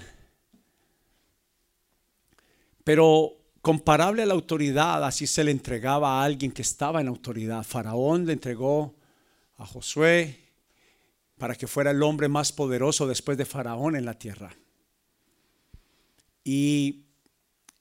Pero 2.83 3.33
comparable 3.61 4.21
a 4.21 4.27
la 4.27 4.35
autoridad, 4.35 5.03
así 5.03 5.25
se 5.25 5.43
le 5.43 5.49
entregaba 5.49 6.21
a 6.21 6.23
alguien 6.23 6.51
que 6.51 6.61
estaba 6.61 7.01
en 7.01 7.07
autoridad. 7.07 7.63
Faraón 7.63 8.27
le 8.27 8.33
entregó 8.33 8.95
a 9.57 9.65
Josué 9.65 10.39
para 11.39 11.55
que 11.55 11.65
fuera 11.65 11.89
el 11.89 12.03
hombre 12.03 12.27
más 12.27 12.51
poderoso 12.51 13.07
después 13.07 13.39
de 13.39 13.45
Faraón 13.45 13.95
en 13.95 14.05
la 14.05 14.13
tierra. 14.13 14.55
Y 16.43 17.05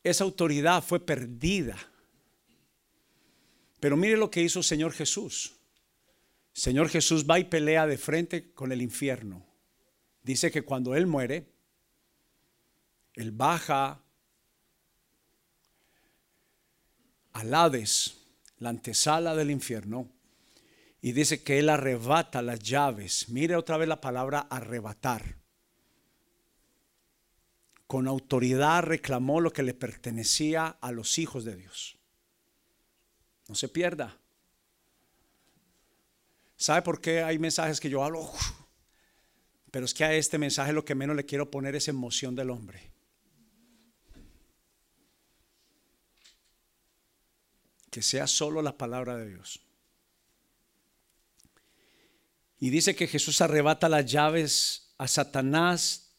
esa 0.03 0.25
autoridad 0.25 0.83
fue 0.83 1.01
perdida 1.01 1.77
pero 3.85 3.99
mire 3.99 4.17
lo 4.17 4.31
que 4.31 4.41
hizo 4.41 4.61
el 4.61 4.65
Señor 4.65 4.95
Jesús. 4.95 5.57
Señor 6.55 6.89
Jesús 6.89 7.27
va 7.29 7.39
y 7.39 7.45
pelea 7.45 7.87
de 7.87 7.99
frente 7.99 8.51
con 8.55 8.73
el 8.73 8.81
infierno. 8.81 9.45
Dice 10.23 10.51
que 10.51 10.63
cuando 10.63 10.95
Él 10.95 11.07
muere, 11.07 11.53
Él 13.13 13.31
baja 13.31 14.03
al 17.35 17.53
Hades, 17.53 18.25
la 18.57 18.71
antesala 18.71 19.37
del 19.37 19.51
infierno, 19.51 20.11
y 21.03 21.13
dice 21.13 21.43
que 21.43 21.59
Él 21.59 21.69
arrebata 21.69 22.41
las 22.41 22.61
llaves. 22.61 23.29
Mire 23.29 23.55
otra 23.55 23.77
vez 23.77 23.87
la 23.87 24.01
palabra 24.01 24.47
arrebatar. 24.49 25.37
Con 27.87 28.09
autoridad 28.09 28.85
reclamó 28.85 29.43
lo 29.43 29.53
que 29.53 29.63
le 29.63 29.75
pertenecía 29.75 30.69
a 30.69 30.91
los 30.91 31.19
hijos 31.19 31.45
de 31.45 31.57
Dios. 31.57 31.99
No 33.49 33.55
se 33.55 33.69
pierda. 33.69 34.19
¿Sabe 36.57 36.83
por 36.83 37.01
qué 37.01 37.23
hay 37.23 37.39
mensajes 37.39 37.81
que 37.81 37.91
yo 37.91 38.03
hablo? 38.03 38.31
Pero 39.71 39.85
es 39.87 39.93
que 39.93 40.05
a 40.05 40.15
este 40.15 40.39
mensaje 40.39 40.73
lo 40.73 40.85
que 40.85 40.95
menos 40.95 41.17
le 41.17 41.27
quiero 41.27 41.51
poner 41.51 41.75
es 41.75 41.89
emoción 41.89 42.35
del 42.35 42.51
hombre. 42.51 42.93
Que 47.91 48.03
sea 48.03 48.27
solo 48.27 48.63
la 48.63 48.79
palabra 48.79 49.17
de 49.17 49.29
Dios. 49.29 49.61
Y 52.61 52.71
dice 52.71 52.95
que 52.95 53.09
Jesús 53.09 53.41
arrebata 53.41 53.89
las 53.89 54.07
llaves 54.07 54.95
a 54.97 55.07
Satanás 55.07 56.15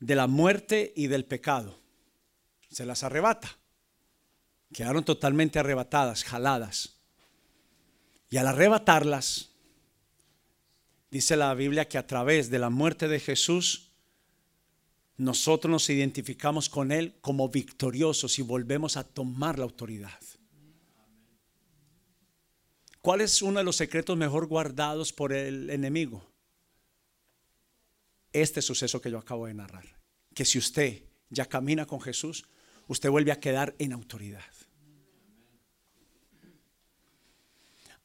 de 0.00 0.16
la 0.16 0.26
muerte 0.26 0.92
y 0.96 1.06
del 1.06 1.24
pecado. 1.24 1.80
Se 2.70 2.84
las 2.84 3.04
arrebata. 3.04 3.56
Quedaron 4.72 5.04
totalmente 5.04 5.58
arrebatadas, 5.58 6.24
jaladas. 6.24 6.96
Y 8.30 8.36
al 8.36 8.48
arrebatarlas, 8.48 9.50
dice 11.10 11.36
la 11.36 11.54
Biblia 11.54 11.88
que 11.88 11.98
a 11.98 12.06
través 12.06 12.50
de 12.50 12.58
la 12.58 12.70
muerte 12.70 13.06
de 13.06 13.20
Jesús, 13.20 13.92
nosotros 15.16 15.70
nos 15.70 15.88
identificamos 15.90 16.68
con 16.68 16.90
Él 16.90 17.14
como 17.20 17.48
victoriosos 17.48 18.38
y 18.38 18.42
volvemos 18.42 18.96
a 18.96 19.04
tomar 19.04 19.58
la 19.58 19.64
autoridad. 19.64 20.20
¿Cuál 23.00 23.20
es 23.20 23.42
uno 23.42 23.58
de 23.58 23.64
los 23.64 23.76
secretos 23.76 24.16
mejor 24.16 24.46
guardados 24.46 25.12
por 25.12 25.32
el 25.32 25.68
enemigo? 25.70 26.26
Este 28.32 28.62
suceso 28.62 29.00
que 29.00 29.10
yo 29.10 29.18
acabo 29.18 29.46
de 29.46 29.54
narrar. 29.54 29.84
Que 30.34 30.44
si 30.44 30.58
usted 30.58 31.02
ya 31.28 31.44
camina 31.46 31.86
con 31.86 32.00
Jesús, 32.00 32.46
usted 32.88 33.10
vuelve 33.10 33.32
a 33.32 33.40
quedar 33.40 33.74
en 33.78 33.92
autoridad. 33.92 34.42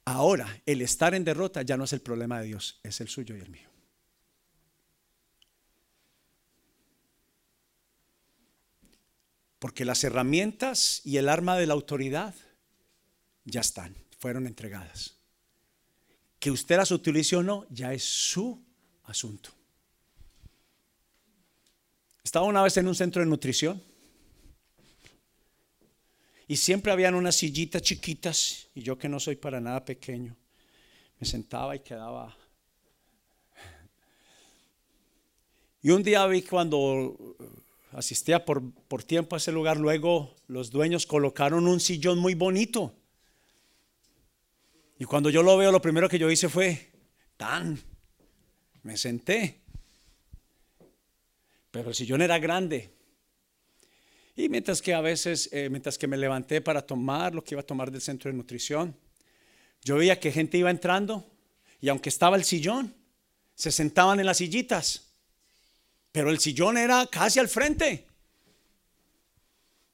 Ahora, 0.05 0.61
el 0.65 0.81
estar 0.81 1.13
en 1.13 1.23
derrota 1.23 1.61
ya 1.61 1.77
no 1.77 1.83
es 1.83 1.93
el 1.93 2.01
problema 2.01 2.39
de 2.39 2.47
Dios, 2.47 2.79
es 2.81 2.99
el 2.99 3.07
suyo 3.07 3.35
y 3.35 3.41
el 3.41 3.49
mío. 3.49 3.69
Porque 9.59 9.85
las 9.85 10.03
herramientas 10.03 11.01
y 11.03 11.17
el 11.17 11.29
arma 11.29 11.57
de 11.57 11.67
la 11.67 11.73
autoridad 11.73 12.33
ya 13.43 13.61
están, 13.61 13.95
fueron 14.17 14.47
entregadas. 14.47 15.17
Que 16.39 16.49
usted 16.49 16.77
las 16.77 16.91
utilice 16.91 17.35
o 17.35 17.43
no, 17.43 17.67
ya 17.69 17.93
es 17.93 18.03
su 18.03 18.65
asunto. 19.03 19.51
Estaba 22.23 22.45
una 22.45 22.63
vez 22.63 22.77
en 22.77 22.87
un 22.87 22.95
centro 22.95 23.21
de 23.21 23.27
nutrición 23.27 23.83
y 26.49 26.57
siempre 26.57 26.91
habían 26.91 27.13
unas 27.13 27.35
sillitas 27.35 27.83
chiquitas, 27.83 28.69
y 28.73 28.81
yo 28.81 28.97
que 28.97 29.07
no 29.07 29.19
soy 29.19 29.35
para 29.35 29.61
nada 29.61 29.85
pequeño, 29.85 30.35
Me 31.19 31.27
sentaba 31.27 31.75
y 31.75 31.81
quedaba. 31.81 32.35
Y 35.83 35.91
un 35.91 36.01
día 36.01 36.25
vi 36.25 36.41
cuando 36.41 37.35
asistía 37.91 38.45
por, 38.45 38.63
por 38.87 39.03
tiempo 39.03 39.35
a 39.35 39.37
ese 39.37 39.51
lugar, 39.51 39.77
luego 39.77 40.35
los 40.47 40.71
dueños 40.71 41.05
colocaron 41.05 41.67
un 41.67 41.79
sillón 41.79 42.17
muy 42.17 42.33
bonito. 42.33 42.95
Y 44.97 45.05
cuando 45.05 45.29
yo 45.29 45.43
lo 45.43 45.55
veo, 45.55 45.71
lo 45.71 45.83
primero 45.83 46.09
que 46.09 46.17
yo 46.17 46.31
hice 46.31 46.49
fue, 46.49 46.89
tan, 47.37 47.79
me 48.81 48.97
senté. 48.97 49.61
Pero 51.69 51.89
el 51.89 51.95
sillón 51.95 52.23
era 52.23 52.39
grande. 52.39 52.98
Y 54.39 54.47
mientras 54.47 54.81
que 54.81 54.93
a 54.93 55.01
veces, 55.01 55.49
eh, 55.51 55.67
mientras 55.69 55.97
que 55.97 56.07
me 56.07 56.15
levanté 56.15 56.61
para 56.61 56.81
tomar 56.81 57.35
lo 57.35 57.43
que 57.43 57.55
iba 57.55 57.61
a 57.61 57.65
tomar 57.65 57.91
del 57.91 57.99
centro 57.99 58.31
de 58.31 58.37
nutrición, 58.37 58.95
yo 59.83 59.97
veía 59.97 60.17
que 60.17 60.31
gente 60.31 60.57
iba 60.57 60.71
entrando 60.71 61.29
y 61.81 61.89
aunque 61.89 62.07
estaba 62.07 62.37
el 62.37 62.45
sillón, 62.45 62.95
se 63.53 63.69
sentaban 63.69 64.17
en 64.17 64.25
las 64.25 64.37
sillitas. 64.37 65.09
Pero 66.13 66.29
el 66.29 66.39
sillón 66.39 66.77
era 66.77 67.05
casi 67.07 67.37
al 67.39 67.49
frente. 67.49 68.07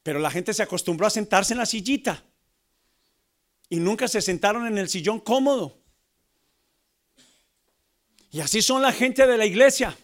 Pero 0.03 0.19
la 0.19 0.29
gente 0.29 0.53
se 0.53 0.61
acostumbró 0.61 1.07
a 1.07 1.09
sentarse 1.09 1.55
en 1.55 1.57
la 1.57 1.65
sillita. 1.65 2.23
Y 3.67 3.77
nunca 3.77 4.07
se 4.07 4.21
sentaron 4.21 4.67
en 4.67 4.77
el 4.77 4.89
sillón 4.89 5.21
cómodo. 5.21 5.79
Y 8.29 8.41
así 8.41 8.61
son 8.61 8.83
la 8.83 8.91
gente 8.91 9.25
de 9.25 9.37
la 9.39 9.47
iglesia. 9.47 9.97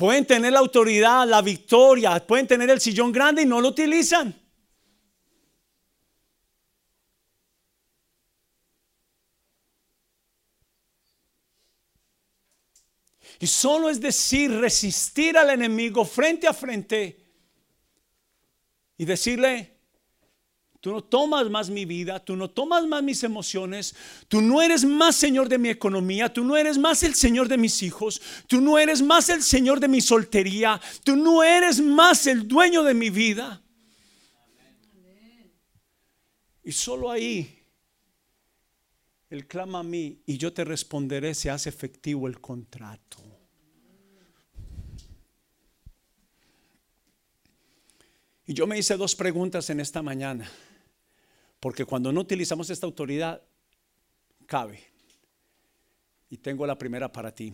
Pueden 0.00 0.24
tener 0.24 0.50
la 0.54 0.60
autoridad, 0.60 1.28
la 1.28 1.42
victoria, 1.42 2.26
pueden 2.26 2.46
tener 2.46 2.70
el 2.70 2.80
sillón 2.80 3.12
grande 3.12 3.42
y 3.42 3.44
no 3.44 3.60
lo 3.60 3.68
utilizan. 3.68 4.34
Y 13.40 13.46
solo 13.46 13.90
es 13.90 14.00
decir, 14.00 14.50
resistir 14.58 15.36
al 15.36 15.50
enemigo 15.50 16.06
frente 16.06 16.48
a 16.48 16.54
frente 16.54 17.22
y 18.96 19.04
decirle, 19.04 19.79
tú 20.80 20.92
no 20.92 21.02
tomas 21.02 21.48
más 21.50 21.68
mi 21.68 21.84
vida, 21.84 22.18
tú 22.24 22.36
no 22.36 22.48
tomas 22.48 22.86
más 22.86 23.02
mis 23.02 23.22
emociones, 23.22 23.94
tú 24.28 24.40
no 24.40 24.62
eres 24.62 24.84
más 24.84 25.14
Señor 25.14 25.48
de 25.48 25.58
mi 25.58 25.68
economía, 25.68 26.32
tú 26.32 26.42
no 26.42 26.56
eres 26.56 26.78
más 26.78 27.02
el 27.02 27.14
Señor 27.14 27.48
de 27.48 27.58
mis 27.58 27.82
hijos, 27.82 28.20
tú 28.46 28.60
no 28.60 28.78
eres 28.78 29.02
más 29.02 29.28
el 29.28 29.42
Señor 29.42 29.78
de 29.78 29.88
mi 29.88 30.00
soltería, 30.00 30.80
tú 31.04 31.16
no 31.16 31.42
eres 31.42 31.80
más 31.80 32.26
el 32.26 32.48
dueño 32.48 32.82
de 32.82 32.94
mi 32.94 33.10
vida. 33.10 33.62
Y 36.62 36.72
solo 36.72 37.10
ahí 37.10 37.58
Él 39.28 39.46
clama 39.46 39.80
a 39.80 39.82
mí 39.82 40.22
y 40.24 40.38
yo 40.38 40.52
te 40.52 40.64
responderé 40.64 41.34
si 41.34 41.48
hace 41.48 41.68
efectivo 41.68 42.26
el 42.26 42.40
contrato. 42.40 43.18
Y 48.46 48.52
yo 48.54 48.66
me 48.66 48.76
hice 48.76 48.96
dos 48.96 49.14
preguntas 49.14 49.70
en 49.70 49.78
esta 49.78 50.02
mañana, 50.02 50.50
porque 51.60 51.84
cuando 51.84 52.10
no 52.10 52.22
utilizamos 52.22 52.70
esta 52.70 52.86
autoridad, 52.86 53.42
cabe. 54.46 54.82
Y 56.30 56.38
tengo 56.38 56.66
la 56.66 56.78
primera 56.78 57.12
para 57.12 57.34
ti. 57.34 57.52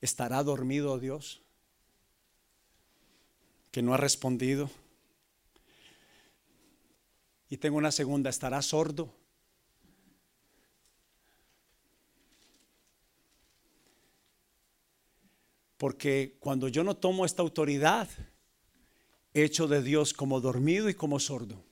¿Estará 0.00 0.42
dormido 0.42 0.98
Dios? 0.98 1.42
Que 3.70 3.82
no 3.82 3.92
ha 3.92 3.98
respondido. 3.98 4.70
Y 7.50 7.58
tengo 7.58 7.76
una 7.76 7.92
segunda, 7.92 8.30
¿estará 8.30 8.62
sordo? 8.62 9.12
Porque 15.76 16.36
cuando 16.40 16.68
yo 16.68 16.84
no 16.84 16.96
tomo 16.96 17.26
esta 17.26 17.42
autoridad, 17.42 18.08
hecho 19.34 19.66
de 19.66 19.82
Dios 19.82 20.14
como 20.14 20.40
dormido 20.40 20.88
y 20.88 20.94
como 20.94 21.18
sordo. 21.20 21.69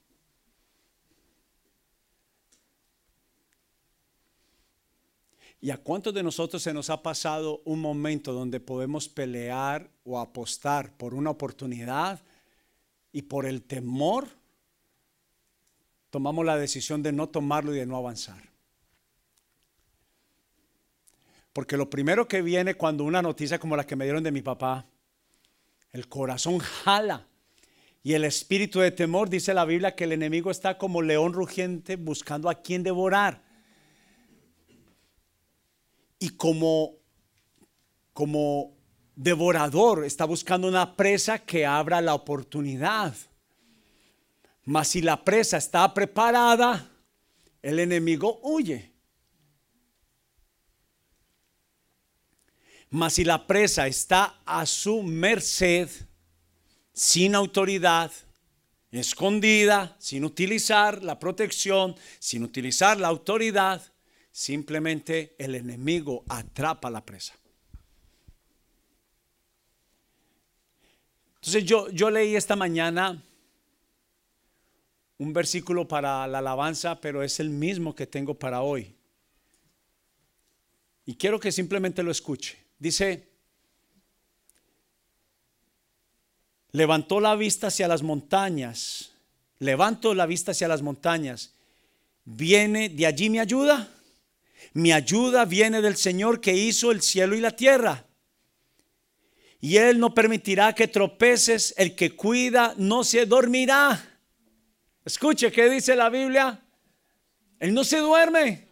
¿Y 5.61 5.71
a 5.71 5.77
cuántos 5.77 6.15
de 6.15 6.23
nosotros 6.23 6.63
se 6.63 6.73
nos 6.73 6.89
ha 6.89 7.03
pasado 7.03 7.63
un 7.65 7.81
momento 7.81 8.33
donde 8.33 8.61
podemos 8.61 9.09
pelear 9.09 9.91
o 10.05 10.21
apostar 10.21 10.97
por 10.97 11.15
una 11.15 11.31
oportunidad 11.31 12.23
y 13.13 13.23
por 13.23 13.45
el 13.45 13.63
temor 13.63 14.29
tomamos 16.11 16.45
la 16.47 16.57
decisión 16.57 17.03
de 17.03 17.13
no 17.13 17.29
tomarlo 17.29 17.75
y 17.75 17.79
de 17.79 17.87
no 17.87 17.97
avanzar? 17.97 18.49
Porque 21.53 21.77
lo 21.77 21.91
primero 21.91 22.29
que 22.29 22.41
viene 22.41 22.77
cuando 22.77 23.03
una 23.03 23.21
noticia 23.21 23.59
como 23.59 23.77
la 23.77 23.85
que 23.85 23.97
me 23.97 24.05
dieron 24.05 24.23
de 24.23 24.31
mi 24.31 24.43
papá, 24.43 24.87
el 25.91 26.09
corazón 26.09 26.61
jala 26.61 27.27
y 28.05 28.13
el 28.13 28.25
espíritu 28.25 28.79
de 28.79 28.93
temor, 28.93 29.29
dice 29.29 29.53
la 29.55 29.65
Biblia, 29.65 29.97
que 29.97 30.05
el 30.05 30.13
enemigo 30.13 30.53
está 30.53 30.79
como 30.79 31.03
león 31.03 31.33
rugiente 31.33 31.97
buscando 31.97 32.49
a 32.49 32.63
quien 32.63 32.85
devorar. 32.85 33.48
Y 36.19 36.31
como, 36.31 36.97
como 38.13 38.77
devorador 39.15 40.05
está 40.05 40.25
buscando 40.25 40.69
una 40.69 40.97
presa 40.97 41.39
que 41.41 41.67
abra 41.67 42.01
la 42.01 42.15
oportunidad. 42.15 43.15
Mas 44.65 44.89
si 44.89 45.01
la 45.01 45.25
presa 45.25 45.57
está 45.57 45.93
preparada, 45.95 46.91
el 47.63 47.79
enemigo 47.79 48.41
huye. 48.43 48.93
Mas 52.91 53.15
si 53.15 53.25
la 53.25 53.47
presa 53.47 53.87
está 53.87 54.41
a 54.45 54.65
su 54.67 55.03
merced, 55.03 55.89
sin 56.93 57.35
autoridad, 57.35 58.11
escondida, 58.91 59.97
sin 59.99 60.25
utilizar 60.25 61.03
la 61.03 61.19
protección, 61.19 61.97
sin 62.19 62.43
utilizar 62.43 62.99
la 62.99 63.09
autoridad, 63.09 63.83
simplemente 64.39 65.35
el 65.37 65.57
enemigo 65.57 66.23
atrapa 66.29 66.89
la 66.91 67.05
presa. 67.05 67.35
Entonces 71.35 71.65
yo, 71.65 71.91
yo 71.91 72.09
leí 72.09 72.37
esta 72.37 72.55
mañana 72.55 73.21
un 75.19 75.33
versículo 75.33 75.89
para 75.89 76.25
la 76.29 76.39
alabanza, 76.39 77.01
pero 77.01 77.25
es 77.25 77.41
el 77.41 77.51
mismo 77.51 77.97
que 77.97 78.07
tengo 78.07 78.39
para 78.39 78.63
hoy. 78.63 78.95
Y 81.05 81.17
quiero 81.17 81.41
que 81.41 81.51
simplemente 81.51 82.05
lo 82.05 82.13
escuche. 82.13 82.59
Dice, 82.79 83.29
levantó 86.71 87.19
la 87.19 87.35
vista 87.35 87.67
hacia 87.67 87.89
las 87.89 88.05
montañas, 88.05 89.11
levanto 89.59 90.15
la 90.15 90.27
vista 90.27 90.53
hacia 90.53 90.69
las 90.69 90.83
montañas, 90.83 91.55
¿viene 92.25 92.89
de 92.89 93.05
allí 93.05 93.31
mi 93.31 93.41
ayuda? 93.41 93.97
Mi 94.73 94.93
ayuda 94.93 95.45
viene 95.45 95.81
del 95.81 95.97
Señor 95.97 96.41
que 96.41 96.55
hizo 96.55 96.91
el 96.91 97.03
cielo 97.03 97.35
y 97.35 97.41
la 97.41 97.57
tierra. 97.57 98.07
Y 99.61 99.77
Él 99.77 99.99
no 99.99 100.15
permitirá 100.15 100.75
que 100.75 100.89
tropeces, 100.89 101.75
el 101.77 101.97
que 101.97 102.15
cuida 102.15 102.75
no 102.77 103.03
se 103.03 103.27
dormirá. 103.27 104.21
Escuche 105.05 105.51
qué 105.51 105.69
dice 105.69 105.97
la 105.97 106.11
Biblia. 106.11 106.61
Él 107.59 107.75
no 107.75 107.83
se 107.83 107.99
duerme. 107.99 108.69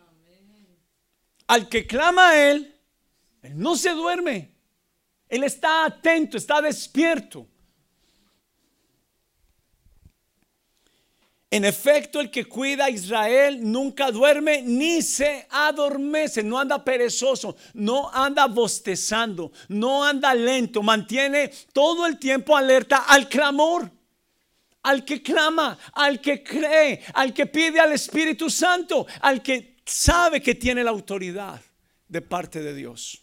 Al 1.48 1.68
que 1.68 1.86
clama 1.86 2.30
a 2.30 2.50
Él, 2.50 2.74
Él 3.42 3.58
no 3.58 3.76
se 3.76 3.90
duerme. 3.90 4.52
Él 5.28 5.42
está 5.42 5.84
atento, 5.84 6.36
está 6.36 6.60
despierto. 6.60 7.48
En 11.48 11.64
efecto, 11.64 12.20
el 12.20 12.30
que 12.30 12.44
cuida 12.44 12.86
a 12.86 12.90
Israel 12.90 13.60
nunca 13.62 14.10
duerme 14.10 14.62
ni 14.62 15.00
se 15.00 15.46
adormece, 15.50 16.42
no 16.42 16.58
anda 16.58 16.82
perezoso, 16.82 17.56
no 17.74 18.10
anda 18.12 18.46
bostezando, 18.46 19.52
no 19.68 20.04
anda 20.04 20.34
lento, 20.34 20.82
mantiene 20.82 21.52
todo 21.72 22.06
el 22.06 22.18
tiempo 22.18 22.56
alerta 22.56 23.04
al 23.06 23.28
clamor, 23.28 23.90
al 24.82 25.04
que 25.04 25.22
clama, 25.22 25.78
al 25.92 26.20
que 26.20 26.42
cree, 26.42 27.02
al 27.14 27.32
que 27.32 27.46
pide 27.46 27.78
al 27.78 27.92
Espíritu 27.92 28.50
Santo, 28.50 29.06
al 29.20 29.40
que 29.40 29.76
sabe 29.84 30.42
que 30.42 30.56
tiene 30.56 30.82
la 30.82 30.90
autoridad 30.90 31.60
de 32.08 32.22
parte 32.22 32.60
de 32.60 32.74
Dios. 32.74 33.22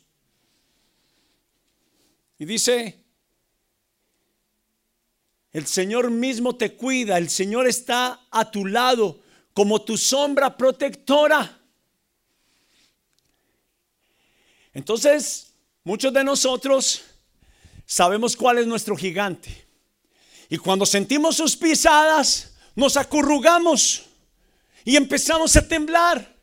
Y 2.39 2.45
dice, 2.45 3.02
el 5.53 5.67
Señor 5.67 6.09
mismo 6.09 6.55
te 6.55 6.75
cuida, 6.75 7.19
el 7.19 7.29
Señor 7.29 7.67
está 7.67 8.25
a 8.31 8.49
tu 8.49 8.65
lado 8.65 9.21
como 9.53 9.83
tu 9.83 9.97
sombra 9.97 10.57
protectora. 10.57 11.59
Entonces, 14.73 15.53
muchos 15.83 16.11
de 16.11 16.23
nosotros 16.23 17.03
sabemos 17.85 18.35
cuál 18.35 18.57
es 18.57 18.65
nuestro 18.65 18.97
gigante. 18.97 19.67
Y 20.49 20.57
cuando 20.57 20.87
sentimos 20.87 21.37
sus 21.37 21.55
pisadas, 21.55 22.55
nos 22.75 22.97
acurrugamos 22.97 24.05
y 24.83 24.95
empezamos 24.95 25.55
a 25.55 25.67
temblar. 25.67 26.33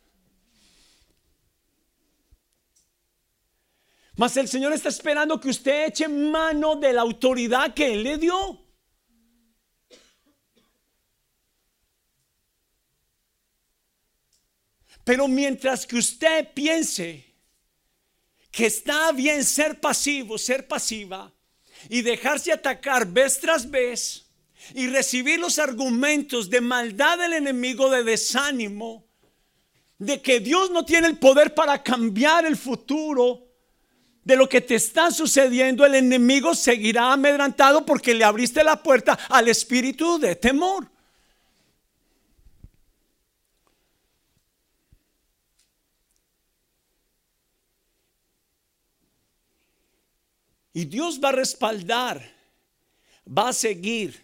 Mas 4.15 4.37
el 4.37 4.47
Señor 4.47 4.73
está 4.73 4.89
esperando 4.89 5.41
que 5.41 5.49
usted 5.49 5.87
eche 5.87 6.07
mano 6.07 6.77
de 6.77 6.93
la 6.93 7.01
autoridad 7.01 7.75
que 7.75 7.95
Él 7.95 8.05
le 8.05 8.19
dio. 8.19 8.60
Pero 15.05 15.29
mientras 15.29 15.87
que 15.87 15.97
usted 15.97 16.49
piense 16.53 17.27
que 18.51 18.67
está 18.67 19.13
bien 19.13 19.45
ser 19.45 19.81
pasivo, 19.81 20.39
ser 20.39 20.67
pasiva 20.67 21.33
y 21.89 22.03
dejarse 22.03 22.53
atacar 22.53 23.07
vez 23.07 23.39
tras 23.39 23.71
vez 23.71 24.27
y 24.75 24.89
recibir 24.89 25.39
los 25.41 25.59
argumentos 25.59 26.51
de 26.51 26.61
maldad 26.61 27.19
del 27.19 27.33
enemigo, 27.33 27.89
de 27.91 28.05
desánimo, 28.05 29.07
de 29.99 30.21
que 30.21 30.41
Dios 30.41 30.71
no 30.71 30.85
tiene 30.85 31.07
el 31.07 31.19
poder 31.19 31.55
para 31.55 31.83
cambiar 31.83 32.45
el 32.45 32.57
futuro 32.57 33.47
de 34.25 34.37
lo 34.37 34.49
que 34.49 34.61
te 34.61 34.75
está 34.75 35.11
sucediendo, 35.11 35.85
el 35.85 35.95
enemigo 35.95 36.55
seguirá 36.55 37.13
amedrantado 37.13 37.87
porque 37.87 38.15
le 38.15 38.25
abriste 38.25 38.63
la 38.63 38.83
puerta 38.83 39.19
al 39.29 39.49
espíritu 39.49 40.19
de 40.19 40.37
temor. 40.37 40.91
Y 50.73 50.85
Dios 50.85 51.21
va 51.23 51.31
a 51.31 51.33
respaldar, 51.33 52.23
va 53.27 53.49
a 53.49 53.53
seguir 53.53 54.23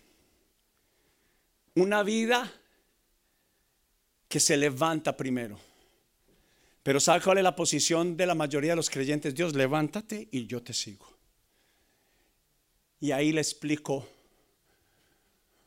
una 1.74 2.02
vida 2.02 2.52
que 4.28 4.40
se 4.40 4.56
levanta 4.56 5.16
primero. 5.16 5.58
Pero 6.82 7.00
¿sabe 7.00 7.22
cuál 7.22 7.38
es 7.38 7.44
la 7.44 7.56
posición 7.56 8.16
de 8.16 8.26
la 8.26 8.34
mayoría 8.34 8.72
de 8.72 8.76
los 8.76 8.90
creyentes? 8.90 9.34
Dios, 9.34 9.54
levántate 9.54 10.28
y 10.30 10.46
yo 10.46 10.62
te 10.62 10.72
sigo. 10.72 11.06
Y 13.00 13.10
ahí 13.10 13.32
le 13.32 13.40
explico. 13.40 14.08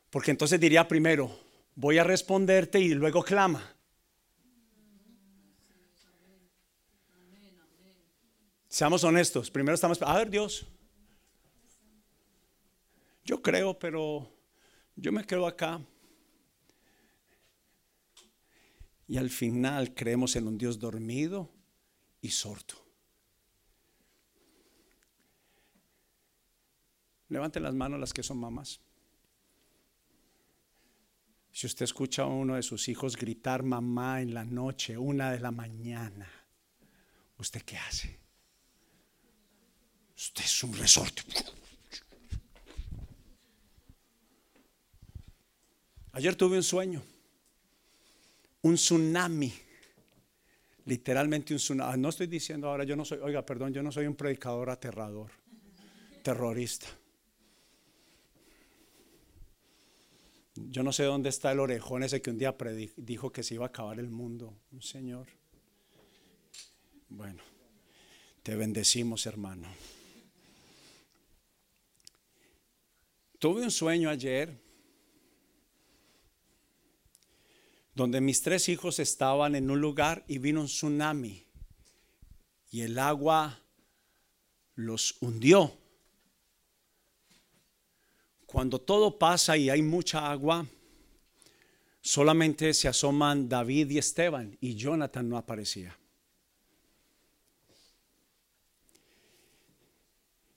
Porque 0.09 0.31
entonces 0.31 0.59
diría 0.59 0.87
primero, 0.87 1.37
voy 1.75 1.97
a 1.97 2.03
responderte 2.03 2.79
y 2.79 2.89
luego 2.89 3.21
clama. 3.21 3.75
Seamos 8.69 9.03
honestos. 9.03 9.49
Primero 9.49 9.73
estamos, 9.73 9.99
a 10.03 10.15
ver 10.15 10.29
Dios, 10.29 10.67
yo 13.25 13.41
creo, 13.41 13.77
pero 13.77 14.31
yo 14.95 15.11
me 15.11 15.25
quedo 15.25 15.47
acá. 15.47 15.81
Y 19.07 19.17
al 19.17 19.31
final 19.31 19.95
creemos 19.95 20.35
en 20.35 20.47
un 20.47 20.59
Dios 20.59 20.77
dormido 20.77 21.51
y 22.21 22.29
sordo. 22.29 22.75
Levanten 27.29 27.63
las 27.63 27.73
manos 27.73 27.99
las 27.99 28.13
que 28.13 28.21
son 28.21 28.37
mamás. 28.37 28.79
Si 31.51 31.65
usted 31.65 31.85
escucha 31.85 32.21
a 32.21 32.27
uno 32.27 32.55
de 32.55 32.61
sus 32.61 32.87
hijos 32.87 33.17
gritar 33.17 33.63
mamá 33.63 34.21
en 34.21 34.35
la 34.35 34.45
noche, 34.45 34.95
una 34.95 35.31
de 35.31 35.39
la 35.39 35.49
mañana, 35.49 36.29
¿usted 37.37 37.63
qué 37.63 37.77
hace? 37.77 38.28
Usted 40.19 40.43
es 40.43 40.63
un 40.65 40.73
resorte. 40.73 41.23
Ayer 46.11 46.35
tuve 46.35 46.57
un 46.57 46.63
sueño, 46.63 47.01
un 48.63 48.75
tsunami, 48.75 49.53
literalmente 50.83 51.53
un 51.53 51.59
tsunami. 51.59 52.01
No 52.01 52.09
estoy 52.09 52.27
diciendo 52.27 52.67
ahora, 52.67 52.83
yo 52.83 52.97
no 52.97 53.05
soy, 53.05 53.19
oiga, 53.19 53.45
perdón, 53.45 53.73
yo 53.73 53.81
no 53.81 53.93
soy 53.93 54.07
un 54.07 54.15
predicador 54.15 54.69
aterrador, 54.69 55.31
terrorista. 56.21 56.87
Yo 60.55 60.83
no 60.83 60.91
sé 60.91 61.03
dónde 61.03 61.29
está 61.29 61.53
el 61.53 61.61
orejón 61.61 62.03
ese 62.03 62.21
que 62.21 62.29
un 62.29 62.37
día 62.37 62.53
dijo 62.97 63.31
que 63.31 63.41
se 63.41 63.53
iba 63.53 63.63
a 63.63 63.69
acabar 63.69 63.97
el 63.99 64.09
mundo, 64.09 64.53
un 64.73 64.81
señor. 64.81 65.27
Bueno, 67.07 67.41
te 68.43 68.57
bendecimos, 68.57 69.25
hermano. 69.25 69.69
Tuve 73.39 73.63
un 73.63 73.71
sueño 73.71 74.09
ayer 74.09 74.53
donde 77.95 78.19
mis 78.19 78.41
tres 78.41 78.67
hijos 78.67 78.99
estaban 78.99 79.55
en 79.55 79.71
un 79.71 79.79
lugar 79.79 80.25
y 80.27 80.39
vino 80.39 80.59
un 80.59 80.67
tsunami 80.67 81.45
y 82.69 82.81
el 82.81 82.99
agua 82.99 83.61
los 84.75 85.15
hundió. 85.21 85.77
Cuando 88.45 88.79
todo 88.81 89.17
pasa 89.17 89.55
y 89.55 89.69
hay 89.69 89.81
mucha 89.81 90.29
agua, 90.29 90.67
solamente 92.01 92.73
se 92.73 92.89
asoman 92.89 93.47
David 93.47 93.89
y 93.91 93.99
Esteban 93.99 94.57
y 94.59 94.75
Jonathan 94.75 95.29
no 95.29 95.37
aparecía. 95.37 95.97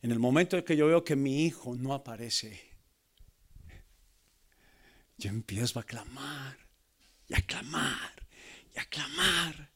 En 0.00 0.10
el 0.10 0.18
momento 0.18 0.56
en 0.56 0.64
que 0.64 0.76
yo 0.76 0.88
veo 0.88 1.04
que 1.04 1.14
mi 1.14 1.44
hijo 1.44 1.76
no 1.76 1.94
aparece, 1.94 2.71
yo 5.22 5.30
empiezo 5.30 5.78
a 5.78 5.84
clamar 5.84 6.58
y 7.28 7.34
a 7.34 7.42
clamar 7.42 8.26
y 8.74 8.78
a 8.80 8.84
clamar. 8.86 9.70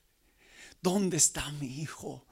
¿Dónde 0.82 1.18
está 1.18 1.52
mi 1.52 1.82
hijo? 1.82 2.26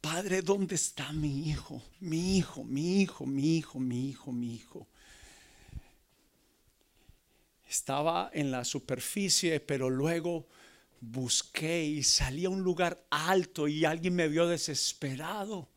Padre, 0.00 0.42
¿dónde 0.42 0.76
está 0.76 1.12
mi 1.12 1.48
hijo? 1.48 1.82
Mi 1.98 2.38
hijo, 2.38 2.62
mi 2.62 3.02
hijo, 3.02 3.26
mi 3.26 3.56
hijo, 3.56 3.80
mi 3.80 4.08
hijo, 4.10 4.30
mi 4.30 4.54
hijo. 4.54 4.86
Estaba 7.66 8.30
en 8.32 8.52
la 8.52 8.64
superficie, 8.64 9.58
pero 9.58 9.90
luego 9.90 10.46
busqué 11.00 11.84
y 11.84 12.04
salí 12.04 12.44
a 12.44 12.50
un 12.50 12.62
lugar 12.62 13.04
alto 13.10 13.66
y 13.66 13.84
alguien 13.84 14.14
me 14.14 14.28
vio 14.28 14.46
desesperado. 14.46 15.68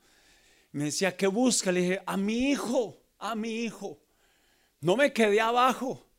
Me 0.73 0.85
decía, 0.85 1.17
¿qué 1.17 1.25
busca? 1.25 1.71
Le 1.71 1.81
dije, 1.81 2.03
a 2.05 2.17
mi 2.17 2.51
hijo, 2.51 3.01
a 3.17 3.33
mi 3.33 3.63
hijo. 3.63 3.99
No 4.79 4.95
me 4.95 5.11
quedé 5.11 5.41
abajo 5.41 6.10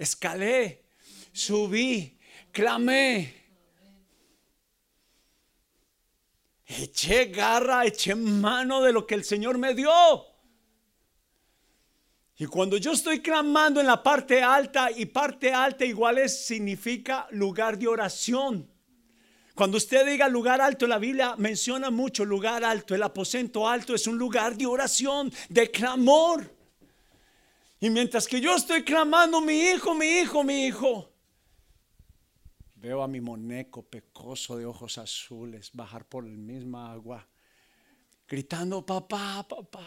escalé, 0.00 0.86
subí, 1.32 2.18
clamé. 2.50 3.34
Eché 6.64 7.26
garra, 7.26 7.84
eché 7.84 8.14
mano 8.14 8.80
de 8.80 8.92
lo 8.92 9.06
que 9.06 9.14
el 9.14 9.24
Señor 9.24 9.58
me 9.58 9.74
dio. 9.74 9.90
Y 12.36 12.46
cuando 12.46 12.78
yo 12.78 12.92
estoy 12.92 13.20
clamando 13.20 13.80
en 13.80 13.86
la 13.86 14.02
parte 14.02 14.42
alta, 14.42 14.90
y 14.90 15.04
parte 15.04 15.52
alta 15.52 15.84
igual 15.84 16.16
es, 16.16 16.46
significa 16.46 17.26
lugar 17.32 17.78
de 17.78 17.86
oración. 17.86 18.70
Cuando 19.54 19.76
usted 19.76 20.06
diga 20.06 20.26
lugar 20.28 20.62
alto, 20.62 20.86
la 20.86 20.98
Biblia 20.98 21.34
menciona 21.36 21.90
mucho 21.90 22.24
lugar 22.24 22.64
alto. 22.64 22.94
El 22.94 23.02
aposento 23.02 23.68
alto 23.68 23.94
es 23.94 24.06
un 24.06 24.16
lugar 24.16 24.56
de 24.56 24.64
oración, 24.64 25.30
de 25.50 25.70
clamor. 25.70 26.59
Y 27.80 27.88
mientras 27.88 28.28
que 28.28 28.40
yo 28.40 28.54
estoy 28.54 28.84
clamando, 28.84 29.40
mi 29.40 29.58
hijo, 29.58 29.94
mi 29.94 30.06
hijo, 30.06 30.44
mi 30.44 30.66
hijo, 30.66 31.10
veo 32.74 33.02
a 33.02 33.08
mi 33.08 33.22
moneco 33.22 33.82
pecoso 33.82 34.58
de 34.58 34.66
ojos 34.66 34.98
azules 34.98 35.70
bajar 35.72 36.04
por 36.04 36.26
el 36.26 36.36
misma 36.36 36.92
agua, 36.92 37.26
gritando, 38.28 38.84
papá, 38.84 39.46
papá. 39.48 39.86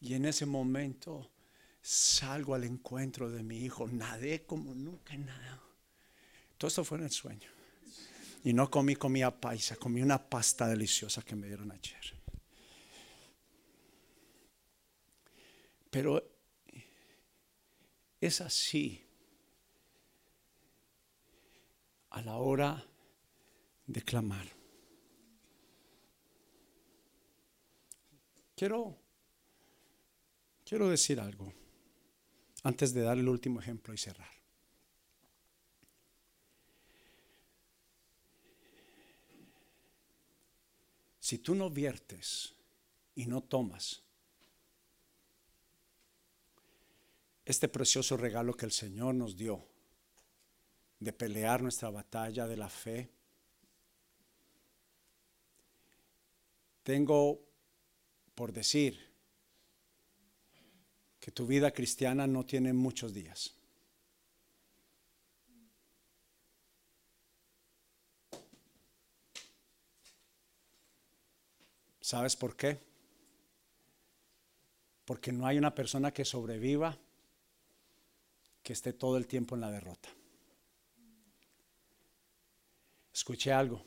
Y 0.00 0.14
en 0.14 0.26
ese 0.26 0.46
momento 0.46 1.32
salgo 1.82 2.54
al 2.54 2.62
encuentro 2.62 3.28
de 3.28 3.42
mi 3.42 3.58
hijo, 3.58 3.88
nadé 3.88 4.46
como 4.46 4.74
nunca 4.74 5.16
nada. 5.16 5.60
Todo 6.56 6.68
eso 6.68 6.84
fue 6.84 6.98
en 6.98 7.04
el 7.04 7.10
sueño. 7.10 7.50
Y 8.44 8.52
no 8.52 8.70
comí 8.70 8.94
comida 8.94 9.40
paisa, 9.40 9.74
comí 9.74 10.02
una 10.02 10.18
pasta 10.30 10.68
deliciosa 10.68 11.22
que 11.22 11.34
me 11.34 11.48
dieron 11.48 11.72
ayer. 11.72 12.15
Pero 15.96 16.22
es 18.20 18.42
así 18.42 19.02
a 22.10 22.20
la 22.20 22.36
hora 22.36 22.84
de 23.86 24.02
clamar. 24.02 24.46
Quiero, 28.54 28.98
quiero 30.66 30.90
decir 30.90 31.18
algo 31.18 31.50
antes 32.62 32.92
de 32.92 33.00
dar 33.00 33.16
el 33.16 33.30
último 33.30 33.60
ejemplo 33.60 33.94
y 33.94 33.96
cerrar. 33.96 34.36
Si 41.20 41.38
tú 41.38 41.54
no 41.54 41.70
viertes 41.70 42.54
y 43.14 43.24
no 43.24 43.42
tomas 43.42 44.05
este 47.46 47.68
precioso 47.68 48.16
regalo 48.16 48.56
que 48.56 48.66
el 48.66 48.72
Señor 48.72 49.14
nos 49.14 49.36
dio 49.36 49.64
de 50.98 51.12
pelear 51.12 51.62
nuestra 51.62 51.90
batalla 51.90 52.48
de 52.48 52.56
la 52.56 52.68
fe, 52.68 53.08
tengo 56.82 57.40
por 58.34 58.52
decir 58.52 58.98
que 61.20 61.30
tu 61.30 61.46
vida 61.46 61.70
cristiana 61.70 62.26
no 62.26 62.44
tiene 62.44 62.72
muchos 62.72 63.14
días. 63.14 63.54
¿Sabes 72.00 72.34
por 72.34 72.56
qué? 72.56 72.80
Porque 75.04 75.30
no 75.30 75.46
hay 75.46 75.58
una 75.58 75.74
persona 75.74 76.12
que 76.12 76.24
sobreviva 76.24 76.96
que 78.66 78.72
esté 78.72 78.92
todo 78.92 79.16
el 79.16 79.28
tiempo 79.28 79.54
en 79.54 79.60
la 79.60 79.70
derrota. 79.70 80.08
Escuché 83.14 83.52
algo. 83.52 83.86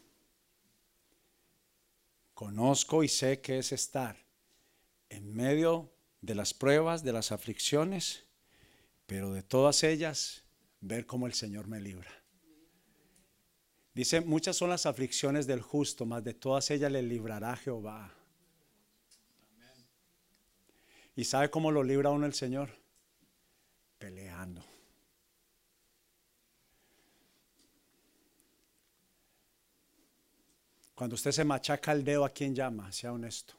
Conozco 2.34 3.04
y 3.04 3.10
sé 3.10 3.42
que 3.42 3.58
es 3.58 3.74
estar 3.74 4.16
en 5.10 5.36
medio 5.36 5.92
de 6.22 6.34
las 6.34 6.54
pruebas, 6.54 7.04
de 7.04 7.12
las 7.12 7.34
aflicciones, 7.34 8.24
pero 9.06 9.34
de 9.34 9.44
todas 9.44 9.84
ellas 9.84 10.46
ver 10.80 11.06
cómo 11.06 11.28
el 11.28 11.34
Señor 11.34 11.68
me 11.68 11.82
libra. 11.82 12.12
Dice, 13.94 14.22
muchas 14.22 14.56
son 14.56 14.70
las 14.70 14.86
aflicciones 14.86 15.46
del 15.46 15.62
justo, 15.62 16.06
mas 16.06 16.24
de 16.24 16.36
todas 16.36 16.72
ellas 16.72 16.90
le 16.90 17.04
librará 17.04 17.58
Jehová. 17.58 18.16
¿Y 21.18 21.26
sabe 21.26 21.52
cómo 21.52 21.70
lo 21.70 21.84
libra 21.84 22.12
uno 22.12 22.26
el 22.26 22.34
Señor? 22.34 22.79
Cuando 31.00 31.16
usted 31.16 31.32
se 31.32 31.46
machaca 31.46 31.94
el 31.94 32.04
dedo, 32.04 32.26
¿a 32.26 32.30
quién 32.30 32.54
llama? 32.54 32.92
Sea 32.92 33.14
honesto. 33.14 33.54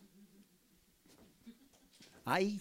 Ay, 2.23 2.61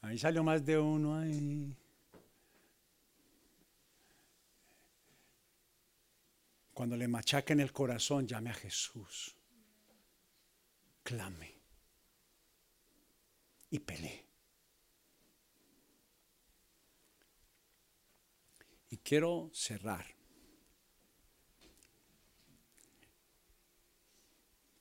Ahí 0.00 0.16
salió 0.16 0.42
más 0.42 0.64
de 0.64 0.78
uno 0.78 1.18
ahí. 1.18 1.76
Cuando 6.72 6.96
le 6.96 7.04
en 7.04 7.60
el 7.60 7.70
corazón, 7.70 8.26
llame 8.26 8.48
a 8.48 8.54
Jesús. 8.54 9.36
Clame. 11.02 11.60
Y 13.68 13.78
pelee. 13.80 14.26
Y 18.88 18.96
quiero 18.96 19.50
cerrar. 19.52 20.21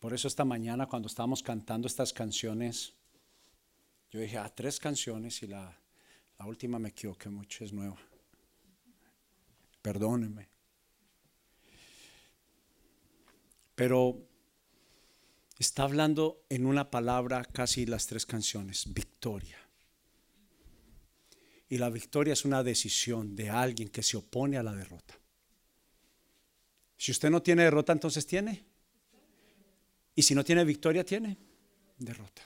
Por 0.02 0.16
eso 0.16 0.28
esta 0.28 0.44
mañana 0.44 0.88
cuando 0.88 1.08
estábamos 1.08 1.44
cantando 1.44 1.88
estas 1.88 2.12
canciones, 2.12 2.96
yo 4.10 4.20
dije, 4.20 4.36
ah, 4.36 4.52
tres 4.54 4.80
canciones 4.80 5.44
y 5.44 5.48
la, 5.48 5.80
la 6.40 6.46
última 6.48 6.80
me 6.80 6.90
equivoqué 6.90 7.30
mucho, 7.30 7.64
es 7.64 7.72
nueva. 7.72 8.00
Perdóneme. 9.84 10.50
Pero 13.76 14.28
está 15.60 15.84
hablando 15.84 16.46
en 16.50 16.66
una 16.66 16.90
palabra 16.90 17.46
casi 17.46 17.86
las 17.86 18.08
tres 18.08 18.26
canciones, 18.26 18.92
victoria. 18.92 19.60
Y 21.70 21.78
la 21.78 21.92
victoria 21.92 22.34
es 22.34 22.44
una 22.44 22.64
decisión 22.64 23.36
de 23.36 23.52
alguien 23.52 23.90
que 23.90 24.02
se 24.02 24.18
opone 24.18 24.58
a 24.58 24.64
la 24.64 24.74
derrota. 24.74 25.14
Si 26.98 27.12
usted 27.12 27.30
no 27.30 27.44
tiene 27.44 27.66
derrota, 27.66 27.94
entonces 27.94 28.26
tiene. 28.26 28.71
Y 30.16 30.24
si 30.24 30.36
no 30.36 30.44
tiene 30.44 30.64
victoria, 30.66 31.06
tiene 31.06 31.38
derrota. 31.98 32.42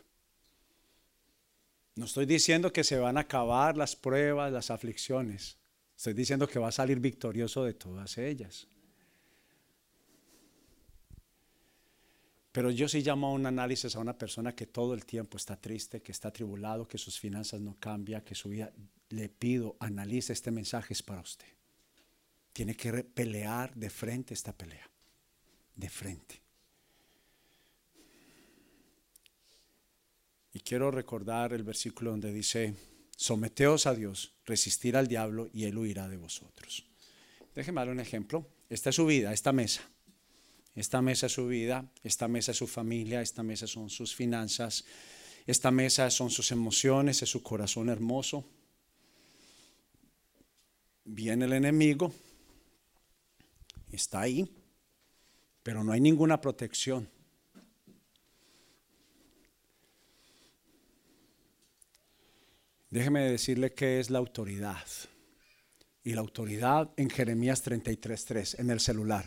No 1.96 2.06
estoy 2.06 2.26
diciendo 2.26 2.74
que 2.74 2.84
se 2.84 2.98
van 2.98 3.18
a 3.18 3.22
acabar 3.22 3.78
las 3.78 3.96
pruebas, 3.96 4.52
las 4.52 4.70
aflicciones. 4.70 5.58
Estoy 5.96 6.14
diciendo 6.14 6.48
que 6.48 6.60
va 6.60 6.68
a 6.68 6.74
salir 6.74 7.00
victorioso 7.00 7.64
de 7.64 7.74
todas 7.74 8.18
ellas. 8.18 8.68
Pero 12.52 12.72
yo 12.72 12.88
sí 12.88 13.02
llamo 13.02 13.28
a 13.28 13.34
un 13.34 13.46
análisis 13.46 13.96
a 13.96 14.00
una 14.00 14.18
persona 14.18 14.56
que 14.56 14.66
todo 14.66 14.94
el 14.94 15.06
tiempo 15.06 15.38
está 15.38 15.60
triste, 15.60 16.02
que 16.02 16.12
está 16.12 16.32
tribulado, 16.32 16.88
que 16.88 16.98
sus 16.98 17.20
finanzas 17.20 17.60
no 17.62 17.78
cambian, 17.80 18.22
que 18.22 18.36
su 18.36 18.50
vida. 18.50 18.72
Le 19.10 19.30
pido, 19.30 19.76
analice 19.80 20.34
este 20.34 20.52
mensaje 20.52 20.94
es 20.94 21.04
para 21.04 21.22
usted. 21.22 21.48
Tiene 22.54 22.76
que 22.76 23.04
pelear 23.04 23.76
de 23.76 23.90
frente 23.90 24.34
esta 24.34 24.54
pelea. 24.54 24.90
De 25.76 25.90
frente. 25.90 26.45
Y 30.56 30.62
quiero 30.62 30.90
recordar 30.90 31.52
el 31.52 31.64
versículo 31.64 32.12
donde 32.12 32.32
dice, 32.32 32.76
someteos 33.18 33.88
a 33.88 33.94
Dios, 33.94 34.36
resistir 34.46 34.96
al 34.96 35.06
diablo 35.06 35.50
y 35.54 35.66
él 35.66 35.78
huirá 35.78 36.08
de 36.08 36.16
vosotros. 36.16 36.86
Déjeme 37.54 37.82
dar 37.82 37.90
un 37.90 38.00
ejemplo. 38.00 38.48
Esta 38.70 38.90
es 38.90 38.96
su 38.96 39.06
vida, 39.06 39.34
esta 39.34 39.52
mesa. 39.52 39.82
Esta 40.74 41.02
mesa 41.02 41.26
es 41.26 41.34
su 41.34 41.46
vida, 41.48 41.92
esta 42.04 42.30
mesa 42.30 42.52
es 42.52 42.58
su 42.58 42.68
familia, 42.68 43.22
esta 43.22 43.44
mesa 43.44 43.68
son 43.68 43.90
sus 43.90 44.16
finanzas, 44.16 44.86
esta 45.46 45.72
mesa 45.72 46.10
son 46.10 46.32
sus 46.32 46.50
emociones, 46.54 47.22
es 47.22 47.30
su 47.30 47.44
corazón 47.44 47.90
hermoso. 47.90 48.46
Viene 51.04 51.44
el 51.44 51.54
enemigo, 51.54 52.14
está 53.92 54.22
ahí, 54.22 54.50
pero 55.64 55.84
no 55.84 55.92
hay 55.92 56.00
ninguna 56.00 56.40
protección. 56.40 57.10
Déjeme 62.96 63.30
decirle 63.30 63.74
qué 63.74 64.00
es 64.00 64.10
la 64.10 64.20
autoridad. 64.20 64.88
Y 66.02 66.14
la 66.14 66.22
autoridad 66.22 66.94
en 66.96 67.10
Jeremías 67.10 67.62
33.3, 67.62 68.58
en 68.58 68.70
el 68.70 68.80
celular. 68.80 69.26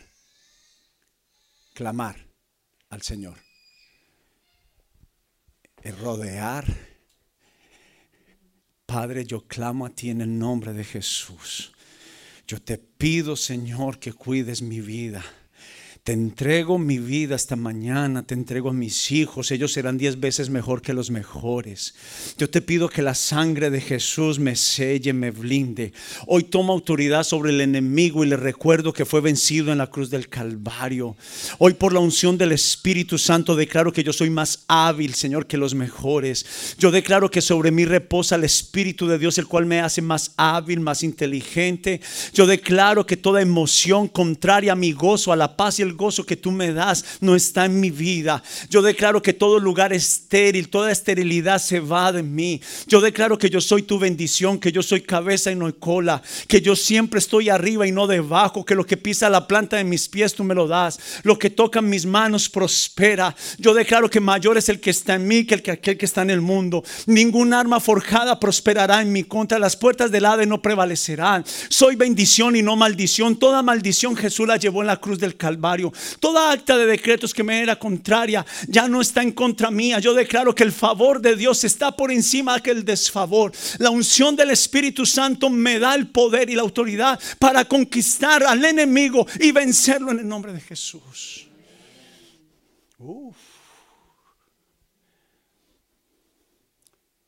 Clamar 1.75 2.17
al 2.89 3.03
Señor. 3.03 3.37
Rodear. 6.01 6.65
Padre, 8.87 9.27
yo 9.27 9.47
clamo 9.47 9.85
a 9.85 9.91
ti 9.91 10.09
en 10.09 10.23
el 10.23 10.39
nombre 10.39 10.73
de 10.73 10.85
Jesús. 10.85 11.71
Yo 12.47 12.63
te 12.63 12.79
pido, 12.79 13.37
Señor, 13.37 13.99
que 13.99 14.15
cuides 14.15 14.63
mi 14.63 14.81
vida. 14.81 15.23
Te 16.09 16.15
entrego 16.15 16.79
mi 16.79 16.97
vida 16.97 17.37
esta 17.37 17.55
mañana, 17.55 18.23
te 18.23 18.33
entrego 18.33 18.71
a 18.71 18.73
mis 18.73 19.13
hijos, 19.13 19.51
ellos 19.51 19.75
serán 19.75 19.99
diez 19.99 20.19
veces 20.19 20.49
mejor 20.49 20.81
que 20.81 20.95
los 20.95 21.11
mejores. 21.11 21.95
Yo 22.39 22.49
te 22.49 22.63
pido 22.63 22.89
que 22.89 23.03
la 23.03 23.15
sangre 23.15 23.69
de 23.69 23.83
Jesús 23.83 24.39
me 24.39 24.57
selle, 24.57 25.13
me 25.13 25.31
blinde. 25.31 25.93
Hoy 26.27 26.45
tomo 26.45 26.73
autoridad 26.73 27.25
sobre 27.25 27.51
el 27.51 27.61
enemigo 27.61 28.25
y 28.25 28.29
le 28.29 28.39
recuerdo 28.39 28.95
que 28.95 29.05
fue 29.05 29.21
vencido 29.21 29.71
en 29.71 29.77
la 29.77 29.89
cruz 29.89 30.09
del 30.09 30.31
Calvario. 30.31 31.15
Hoy 31.59 31.75
por 31.75 31.93
la 31.93 32.01
unción 32.01 32.39
del 32.39 32.53
Espíritu 32.53 33.19
Santo 33.19 33.55
declaro 33.55 33.93
que 33.93 34.03
yo 34.03 34.15
soy 34.15 34.31
más 34.31 34.65
hábil, 34.67 35.13
Señor, 35.13 35.47
que 35.47 35.59
los 35.59 35.75
mejores. 35.75 36.75
Yo 36.79 36.91
declaro 36.91 37.31
que 37.31 37.43
sobre 37.43 37.71
mí 37.71 37.85
reposa 37.85 38.37
el 38.37 38.45
Espíritu 38.45 39.09
de 39.09 39.19
Dios, 39.19 39.37
el 39.37 39.47
cual 39.47 39.67
me 39.67 39.81
hace 39.81 40.01
más 40.01 40.33
hábil, 40.39 40.81
más 40.81 41.03
inteligente. 41.03 42.01
Yo 42.33 42.47
declaro 42.47 43.05
que 43.05 43.19
toda 43.19 43.43
emoción 43.43 44.09
contraria 44.09 44.73
a 44.73 44.75
mi 44.75 44.93
gozo, 44.93 45.33
a 45.33 45.37
la 45.37 45.55
paz 45.55 45.79
y 45.79 45.83
el 45.83 45.98
gozo 45.99 46.25
que 46.25 46.37
tú 46.37 46.51
me 46.51 46.73
das 46.73 47.05
no 47.21 47.37
está 47.37 47.67
en 47.67 47.79
mi 47.79 47.91
vida. 47.91 48.43
Yo 48.71 48.81
declaro 48.81 49.21
que 49.21 49.35
todo 49.35 49.59
lugar 49.59 49.93
estéril, 49.93 50.71
toda 50.71 50.91
esterilidad 50.91 51.61
se 51.61 51.81
va 51.81 52.11
de 52.13 52.23
mí. 52.23 52.63
Yo 52.87 53.03
declaro 53.03 53.37
que 53.37 53.51
yo 53.51 53.61
soy 53.61 53.83
tu 53.83 53.99
bendición, 53.99 54.59
que 54.59 54.73
yo 54.73 54.83
soy 54.83 55.03
cabeza 55.03 55.53
y 55.53 55.57
no 55.57 55.71
cola, 55.75 56.23
que 56.47 56.63
yo 56.63 56.75
siempre 56.75 57.19
estoy 57.19 57.51
arriba 57.51 57.87
y 57.87 57.93
no 57.93 58.07
debajo, 58.07 58.65
que 58.65 58.75
lo 58.75 58.87
que 58.87 58.97
pisa 58.97 59.29
la 59.29 59.47
planta 59.47 59.77
de 59.77 59.85
mis 59.85 60.09
pies 60.09 60.35
tú 60.35 60.45
me 60.45 60.55
lo 60.55 60.67
das, 60.67 60.99
lo 61.25 61.39
que 61.39 61.51
toca 61.51 61.83
mis 61.83 62.07
manos 62.07 62.49
prospera. 62.49 63.35
Yo 63.59 63.75
declaro 63.75 64.09
que 64.09 64.21
mayor 64.21 64.57
es 64.57 64.69
el 64.69 64.81
que 64.81 64.91
está 64.91 65.17
en 65.17 65.27
mí 65.27 65.45
que 65.45 65.57
el 65.57 65.63
que 65.63 65.73
aquel 65.73 65.99
que 65.99 66.07
está 66.07 66.23
en 66.23 66.31
el 66.31 66.41
mundo. 66.41 66.85
Ningún 67.07 67.53
arma 67.53 67.81
forjada 67.81 68.39
prosperará 68.39 69.03
en 69.03 69.13
mi 69.13 69.25
contra, 69.25 69.59
las 69.59 69.77
puertas 69.77 70.11
del 70.11 70.25
Hades 70.25 70.47
no 70.47 70.63
prevalecerán. 70.63 71.45
Soy 71.69 71.97
bendición 71.97 72.57
y 72.57 72.63
no 72.63 72.77
maldición. 72.77 73.37
Toda 73.37 73.63
maldición 73.63 74.17
Jesús 74.17 74.47
la 74.47 74.57
llevó 74.57 74.81
en 74.83 74.87
la 74.87 75.01
cruz 75.01 75.19
del 75.19 75.37
Calvario. 75.37 75.88
Toda 76.21 76.53
acta 76.53 76.77
de 76.77 76.87
decretos 76.87 77.33
que 77.33 77.43
me 77.43 77.63
era 77.63 77.79
contraria 77.79 78.45
ya 78.69 78.89
no 78.89 79.01
está 79.01 79.23
en 79.23 79.33
contra 79.33 79.71
mía. 79.71 79.99
Yo 79.99 80.15
declaro 80.15 80.55
que 80.55 80.65
el 80.65 80.73
favor 80.73 81.21
de 81.21 81.37
Dios 81.37 81.65
está 81.65 81.95
por 81.95 82.11
encima 82.11 82.61
que 82.61 82.71
el 82.71 82.85
desfavor. 82.85 83.53
La 83.79 83.91
unción 83.91 84.37
del 84.37 84.51
Espíritu 84.51 85.07
Santo 85.07 85.51
me 85.51 85.79
da 85.79 85.95
el 85.95 86.09
poder 86.09 86.51
y 86.51 86.55
la 86.55 86.63
autoridad 86.63 87.19
para 87.39 87.65
conquistar 87.65 88.43
al 88.43 88.65
enemigo 88.65 89.27
y 89.41 89.53
vencerlo 89.53 90.11
en 90.11 90.21
el 90.21 90.29
nombre 90.29 90.53
de 90.53 90.61
Jesús. 90.61 91.47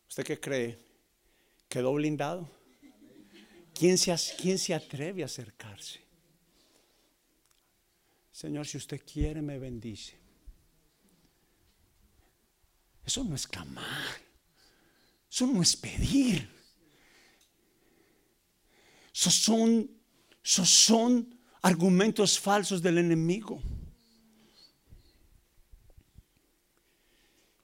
¿Usted 0.09 0.25
qué 0.25 0.41
cree? 0.41 0.79
¿Quedó 1.69 1.93
blindado? 1.95 2.51
¿Quién 3.73 3.97
se, 3.97 4.15
¿Quién 4.37 4.59
se 4.59 4.75
atreve 4.75 5.23
a 5.23 5.27
acercarse? 5.27 6.10
Señor, 8.41 8.67
si 8.67 8.79
usted 8.79 9.03
quiere, 9.05 9.43
me 9.43 9.59
bendice. 9.59 10.15
Eso 13.05 13.23
no 13.23 13.35
es 13.35 13.47
clamar. 13.47 14.17
Eso 15.31 15.47
no 15.47 15.61
es 15.61 15.77
pedir. 15.77 16.49
Son, 19.13 19.91
esos 20.43 20.71
son 20.71 21.39
argumentos 21.61 22.39
falsos 22.39 22.81
del 22.81 22.97
enemigo. 22.97 23.61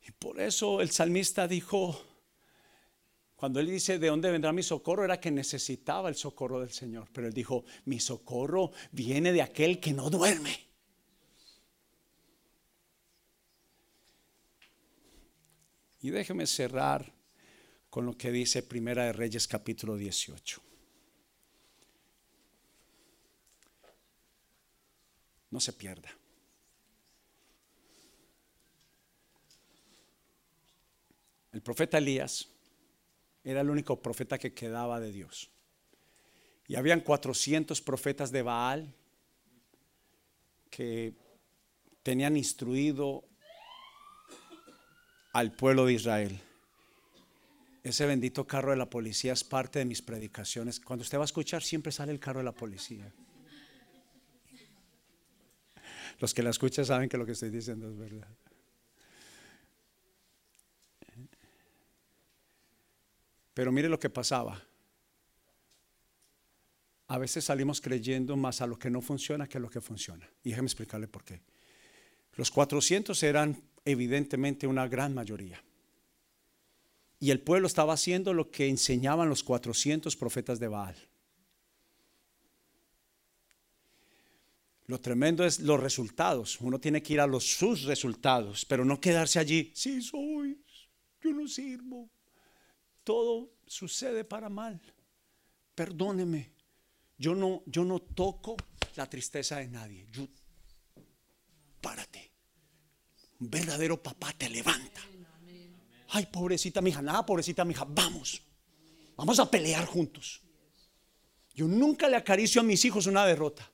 Y 0.07 0.11
por 0.11 0.39
eso 0.39 0.83
el 0.83 0.91
salmista 0.91 1.49
dijo, 1.49 2.05
cuando 3.35 3.61
él 3.61 3.69
dice, 3.69 3.99
¿de 3.99 4.09
dónde 4.09 4.31
vendrá 4.31 4.53
mi 4.53 4.63
socorro? 4.63 5.07
Era 5.07 5.19
que 5.19 5.31
necesitaba 5.31 6.11
el 6.11 6.17
socorro 6.17 6.61
del 6.61 6.71
Señor. 6.71 7.09
Pero 7.15 7.29
él 7.29 7.33
dijo, 7.33 7.65
mi 7.87 7.99
socorro 7.99 8.73
viene 8.93 9.33
de 9.33 9.41
aquel 9.41 9.81
que 9.81 9.95
no 9.95 10.11
duerme. 10.11 10.66
Y 16.07 16.11
déjeme 16.11 16.47
cerrar 16.47 17.13
con 17.91 18.07
lo 18.07 18.17
que 18.17 18.31
dice 18.31 18.63
Primera 18.63 19.07
de 19.07 19.13
Reyes 19.13 19.49
capítulo 19.49 19.97
18. 19.97 20.63
No 25.51 25.59
se 25.59 25.73
pierda. 25.73 26.09
El 31.51 31.61
profeta 31.61 31.99
Elías 31.99 32.51
era 33.43 33.63
el 33.63 33.69
único 33.69 34.01
profeta 34.01 34.39
que 34.39 34.55
quedaba 34.55 35.01
de 35.01 35.11
Dios. 35.11 35.51
Y 36.69 36.77
habían 36.77 37.01
400 37.01 37.81
profetas 37.81 38.31
de 38.31 38.43
Baal 38.43 38.95
que 40.71 41.15
tenían 42.05 42.37
instruido 42.37 43.25
al 45.37 45.53
pueblo 45.53 45.85
de 45.85 45.93
Israel. 45.93 46.41
Ese 47.85 48.07
bendito 48.07 48.47
carro 48.47 48.71
de 48.71 48.79
la 48.79 48.89
policía 48.89 49.35
es 49.35 49.45
parte 49.45 49.79
de 49.79 49.85
mis 49.85 50.01
predicaciones. 50.01 50.81
Cuando 50.81 51.03
usted 51.03 51.19
va 51.19 51.25
a 51.25 51.27
escuchar, 51.27 51.63
siempre 51.63 51.93
sale 51.93 52.11
el 52.11 52.19
carro 52.19 52.39
de 52.39 52.45
la 52.45 52.53
policía. 52.53 53.13
Los 56.21 56.33
que 56.33 56.43
la 56.43 56.49
escuchan 56.49 56.87
saben 56.87 57.11
que 57.11 57.19
lo 57.19 57.27
que 57.27 57.33
estoy 57.33 57.51
diciendo 57.51 57.87
es 57.87 57.99
verdad. 57.99 58.29
Pero 63.53 63.71
mire 63.71 63.91
lo 63.91 64.01
que 64.01 64.09
pasaba. 64.09 64.65
A 67.09 67.19
veces 67.19 67.45
salimos 67.45 67.83
creyendo 67.83 68.39
más 68.39 68.63
a 68.63 68.67
lo 68.67 68.79
que 68.79 68.89
no 68.89 69.03
funciona 69.03 69.47
que 69.47 69.59
a 69.59 69.61
lo 69.61 69.69
que 69.69 69.83
funciona. 69.83 70.27
Y 70.43 70.49
déjeme 70.49 70.67
explicarle 70.67 71.09
por 71.09 71.25
qué. 71.25 71.43
Los 72.37 72.51
400 72.51 73.23
eran 73.23 73.76
evidentemente 73.87 74.67
una 74.67 74.87
gran 74.87 75.15
mayoría. 75.15 75.63
Y 77.19 77.31
el 77.31 77.41
pueblo 77.41 77.67
estaba 77.67 77.95
haciendo 77.95 78.35
lo 78.35 78.51
que 78.51 78.69
enseñaban 78.69 79.31
los 79.31 79.43
400 79.43 80.15
profetas 80.17 80.61
de 80.61 80.69
Baal. 80.69 80.97
Lo 84.89 85.01
tremendo 85.01 85.45
es 85.45 85.61
los 85.61 85.81
resultados. 85.81 86.61
Uno 86.61 86.79
tiene 86.79 87.03
que 87.03 87.15
ir 87.15 87.21
a 87.21 87.27
los 87.27 87.57
sus 87.57 87.85
resultados, 87.85 88.67
pero 88.67 88.85
no 88.85 89.01
quedarse 89.01 89.39
allí. 89.39 89.73
Sí 89.75 90.03
soy, 90.03 90.61
yo 91.23 91.33
no 91.33 91.49
sirvo 91.49 92.11
todo 93.07 93.53
sucede 93.69 94.25
para 94.25 94.49
mal. 94.49 94.81
Perdóneme. 95.77 96.51
Yo 97.17 97.37
no, 97.37 97.63
yo 97.67 97.85
no 97.85 98.01
toco 98.01 98.57
la 98.97 99.09
tristeza 99.09 99.59
de 99.59 99.69
nadie. 99.69 100.07
Yo. 100.11 100.27
Un 103.41 103.51
verdadero 103.51 104.03
papá 104.03 104.33
te 104.37 104.49
levanta. 104.49 105.01
Ay, 106.09 106.27
pobrecita 106.27 106.81
mi 106.81 106.91
hija, 106.91 107.03
nada, 107.03 107.27
pobrecita 107.27 107.65
mi 107.65 107.73
hija, 107.73 107.85
vamos. 107.89 108.43
Vamos 109.17 109.39
a 109.39 109.51
pelear 109.51 109.87
juntos. 109.87 110.43
Yo 111.55 111.67
nunca 111.67 112.09
le 112.09 112.17
acaricio 112.17 112.61
a 112.61 112.65
mis 112.65 112.85
hijos 112.85 113.07
una 113.07 113.27
derrota. 113.27 113.71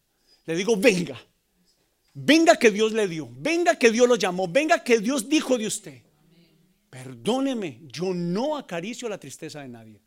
Le 0.47 0.57
digo, 0.57 0.77
venga. 0.77 1.21
Venga 2.15 2.57
que 2.57 2.71
Dios 2.71 2.93
le 2.93 3.09
dio. 3.09 3.29
Venga 3.33 3.77
que 3.77 3.91
Dios 3.91 4.09
lo 4.09 4.17
llamó. 4.17 4.49
Venga 4.49 4.85
que 4.85 4.99
Dios 5.01 5.29
dijo 5.29 5.59
de 5.59 5.67
usted. 5.67 6.03
Perdóneme, 6.91 7.81
yo 7.85 8.13
no 8.13 8.57
acaricio 8.57 9.09
la 9.09 9.19
tristeza 9.19 9.63
de 9.63 9.69
nadie. 9.69 10.03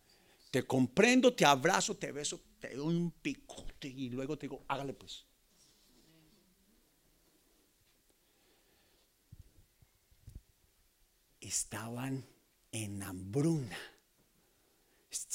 Te 0.52 0.64
comprendo, 0.64 1.34
te 1.34 1.44
abrazo, 1.44 1.98
te 1.98 2.12
beso, 2.12 2.42
te 2.60 2.76
doy 2.76 2.96
un 2.96 3.12
picote 3.12 3.88
y 3.88 4.10
luego 4.10 4.38
te 4.38 4.48
digo, 4.48 4.64
hágale 4.68 4.94
pues. 4.94 5.26
Estaban 11.46 12.26
en 12.72 13.04
hambruna. 13.04 13.78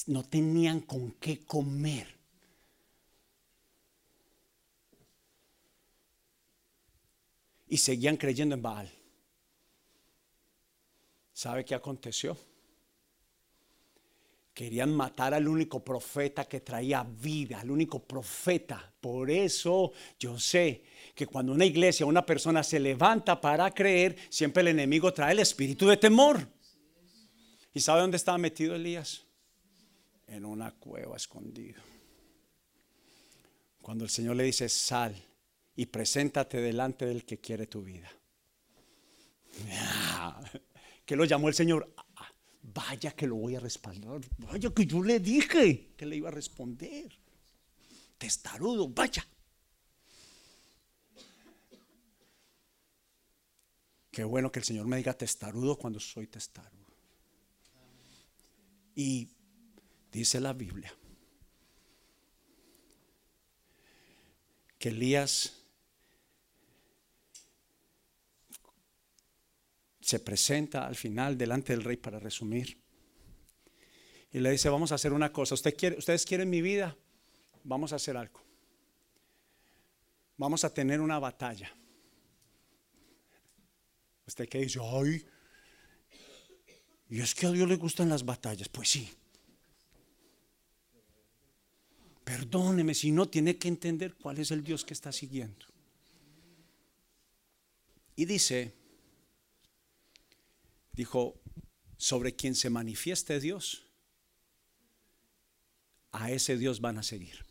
No 0.09 0.25
tenían 0.25 0.81
con 0.81 1.13
qué 1.13 1.45
comer. 1.45 2.19
Y 7.69 7.77
seguían 7.77 8.17
creyendo 8.17 8.57
en 8.57 8.63
Baal. 8.63 8.93
¿Sabe 11.33 11.65
qué 11.65 11.77
aconteció? 11.77 12.37
Querían 14.61 14.95
matar 14.95 15.33
al 15.33 15.49
único 15.49 15.83
profeta 15.83 16.45
que 16.45 16.61
traía 16.61 17.03
vida, 17.03 17.61
al 17.61 17.71
único 17.71 17.99
profeta. 18.05 18.93
Por 19.01 19.31
eso 19.31 19.91
yo 20.19 20.39
sé 20.39 20.83
que 21.15 21.27
cuando 21.27 21.53
una 21.55 21.65
iglesia, 21.65 22.05
una 22.05 22.27
persona 22.27 22.63
se 22.63 22.79
levanta 22.79 23.41
para 23.41 23.71
creer, 23.71 24.19
siempre 24.29 24.61
el 24.61 24.69
enemigo 24.69 25.15
trae 25.15 25.33
el 25.33 25.39
espíritu 25.39 25.89
de 25.89 25.97
temor. 25.97 26.47
¿Y 27.73 27.81
sabe 27.81 28.03
dónde 28.03 28.19
estaba 28.19 28.37
metido 28.37 28.75
Elías? 28.75 29.25
En 30.27 30.45
una 30.45 30.73
cueva 30.73 31.17
escondido. 31.17 31.81
Cuando 33.81 34.05
el 34.05 34.11
Señor 34.11 34.37
le 34.37 34.45
dice, 34.45 34.69
sal 34.69 35.17
y 35.75 35.87
preséntate 35.87 36.61
delante 36.61 37.07
del 37.07 37.25
que 37.25 37.39
quiere 37.39 37.67
tu 37.67 37.83
vida. 37.83 38.13
que 41.07 41.17
lo 41.17 41.25
llamó 41.25 41.49
el 41.49 41.55
Señor? 41.55 41.95
Vaya 42.73 43.13
que 43.13 43.27
lo 43.27 43.37
voy 43.37 43.57
a 43.57 43.61
respaldar. 43.61 44.21
Vaya 44.39 44.71
que 44.71 44.87
yo 44.87 45.03
le 45.03 45.19
dije 45.19 45.95
que 45.97 46.07
le 46.07 46.17
iba 46.17 46.29
a 46.29 46.33
responder. 46.33 47.11
Testarudo, 48.19 48.89
vaya. 48.89 49.27
Qué 54.11 54.25
bueno 54.25 54.51
que 54.51 54.59
el 54.59 54.65
Señor 54.65 54.87
me 54.87 54.97
diga 54.97 55.15
testarudo 55.15 55.77
cuando 55.77 56.01
soy 56.01 56.27
testarudo. 56.27 56.87
Y 58.95 59.29
dice 60.13 60.41
la 60.41 60.53
Biblia 60.53 60.93
que 64.79 64.89
Elías 64.89 65.60
se 70.11 70.19
presenta 70.19 70.89
al 70.89 70.97
final 70.97 71.39
delante 71.39 71.73
del 71.73 71.85
rey 71.85 71.97
para 71.97 72.19
resumir. 72.19 72.77
Y 74.33 74.41
le 74.41 74.51
dice, 74.51 74.69
vamos 74.69 74.91
a 74.91 74.97
hacer 74.97 75.13
una 75.13 75.33
cosa. 75.33 75.55
¿Usted 75.55 75.77
quiere, 75.77 75.99
¿Ustedes 75.99 76.27
quieren 76.27 76.51
mi 76.51 76.61
vida? 76.61 76.97
Vamos 77.63 77.93
a 77.93 77.97
hacer 77.97 78.17
algo. 78.17 78.43
Vamos 80.37 80.65
a 80.65 80.75
tener 80.75 81.01
una 81.01 81.21
batalla. 81.21 81.73
Usted 84.27 84.49
que 84.49 84.59
dice, 84.59 84.81
ay, 84.83 85.25
y 87.09 87.21
es 87.21 87.33
que 87.33 87.47
a 87.47 87.53
Dios 87.53 87.69
le 87.69 87.77
gustan 87.77 88.09
las 88.09 88.25
batallas. 88.25 88.69
Pues 88.69 88.89
sí. 88.89 89.09
Perdóneme 92.25 92.95
si 92.95 93.13
no 93.13 93.29
tiene 93.29 93.59
que 93.59 93.69
entender 93.69 94.17
cuál 94.17 94.39
es 94.39 94.51
el 94.51 94.65
Dios 94.65 94.85
que 94.85 94.95
está 94.95 95.13
siguiendo. 95.13 95.67
Y 98.17 98.25
dice, 98.25 98.80
dijo, 101.01 101.41
sobre 101.97 102.37
quien 102.37 102.55
se 102.55 102.69
manifieste 102.69 103.41
Dios, 103.41 103.87
a 106.13 106.31
ese 106.31 106.59
Dios 106.59 106.83
van 106.83 106.99
a 106.99 107.03
seguir. 107.03 107.47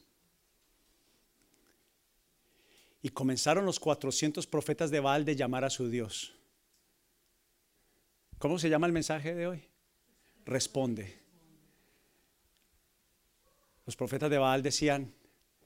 Y 3.01 3.09
comenzaron 3.09 3.65
los 3.65 3.79
400 3.79 4.45
profetas 4.45 4.91
de 4.91 4.99
Baal 4.99 5.25
de 5.25 5.35
llamar 5.35 5.65
a 5.65 5.71
su 5.71 5.89
Dios. 5.89 6.35
¿Cómo 8.37 8.59
se 8.59 8.69
llama 8.69 8.85
el 8.85 8.93
mensaje 8.93 9.33
de 9.33 9.47
hoy? 9.47 9.63
Responde. 10.45 11.17
Los 13.87 13.95
profetas 13.95 14.29
de 14.29 14.37
Baal 14.37 14.61
decían, 14.61 15.11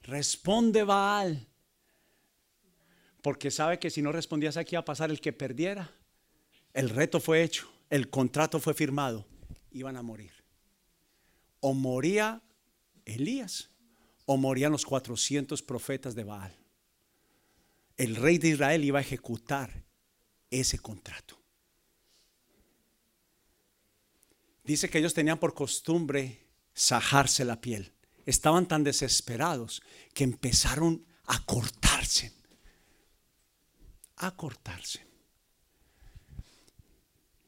responde 0.04 0.86
Baal. 0.86 1.50
Porque 3.22 3.52
sabe 3.52 3.78
que 3.78 3.90
si 3.90 4.02
no 4.02 4.14
respondías 4.14 4.56
aquí 4.56 4.78
a 4.78 4.86
pasar 4.86 5.10
el 5.10 5.20
que 5.20 5.34
perdiera. 5.34 5.92
El 6.74 6.90
reto 6.90 7.20
fue 7.20 7.44
hecho 7.44 7.73
el 7.94 8.10
contrato 8.10 8.60
fue 8.60 8.74
firmado, 8.74 9.24
iban 9.70 9.98
a 9.98 10.02
morir. 10.02 10.32
O 11.60 11.76
moría 11.76 12.42
Elías 13.06 13.70
o 14.26 14.36
morían 14.36 14.72
los 14.72 14.84
400 14.84 15.62
profetas 15.62 16.16
de 16.16 16.24
Baal. 16.24 16.58
el 17.98 18.16
rey 18.16 18.40
de 18.40 18.48
Israel 18.48 18.84
iba 18.84 18.98
a 18.98 19.04
ejecutar 19.04 19.84
ese 20.50 20.80
contrato. 20.80 21.40
Dice 24.64 24.90
que 24.90 24.98
ellos 24.98 25.14
tenían 25.14 25.38
por 25.38 25.54
costumbre 25.54 26.48
sajarse 26.74 27.46
la 27.46 27.62
piel. 27.62 27.94
Estaban 28.26 28.68
tan 28.68 28.84
desesperados 28.84 29.84
que 30.16 30.24
empezaron 30.24 31.06
a 31.26 31.46
cortarse. 31.46 32.34
A 34.16 34.36
cortarse. 34.36 35.13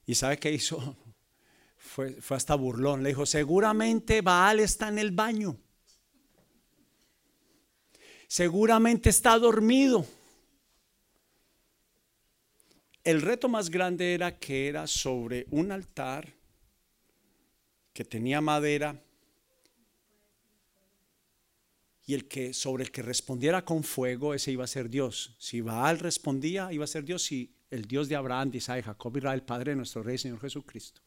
¿Y 0.06 0.16
sabe 0.16 0.38
qué 0.38 0.52
hizo? 0.52 0.98
Fue, 1.78 2.14
fue 2.20 2.36
hasta 2.36 2.56
burlón. 2.56 3.04
Le 3.04 3.10
dijo, 3.10 3.26
seguramente 3.26 4.22
Baal 4.22 4.60
está 4.60 4.90
en 4.90 4.98
el 4.98 5.12
baño. 5.12 5.56
Seguramente 8.28 9.10
está 9.12 9.38
dormido. 9.38 10.06
El 13.04 13.22
reto 13.22 13.48
más 13.48 13.70
grande 13.70 14.16
era 14.16 14.38
que 14.40 14.68
era 14.68 14.88
sobre 14.88 15.46
un 15.52 15.72
altar 15.72 16.34
que 17.94 18.04
tenía 18.04 18.42
madera 18.42 19.00
y 22.06 22.14
el 22.14 22.28
que 22.28 22.54
sobre 22.54 22.84
el 22.84 22.92
que 22.92 23.02
respondiera 23.02 23.64
con 23.64 23.84
fuego 23.84 24.34
ese 24.34 24.52
iba 24.52 24.64
a 24.64 24.68
ser 24.68 24.90
Dios. 24.90 25.36
Si 25.40 25.62
Baal 25.62 26.00
respondía, 26.00 26.74
iba 26.74 26.84
a 26.84 26.88
ser 26.88 27.06
Dios 27.06 27.32
y 27.32 27.55
el 27.70 27.86
Dios 27.86 28.10
de 28.10 28.16
Abraham, 28.16 28.52
de 28.52 28.58
Isaac, 28.60 28.86
Jacob, 28.86 29.18
Israel, 29.18 29.44
Padre 29.44 29.72
de 29.72 29.78
nuestro 29.78 30.04
Rey 30.04 30.18
Señor 30.18 30.40
Jesucristo. 30.40 31.02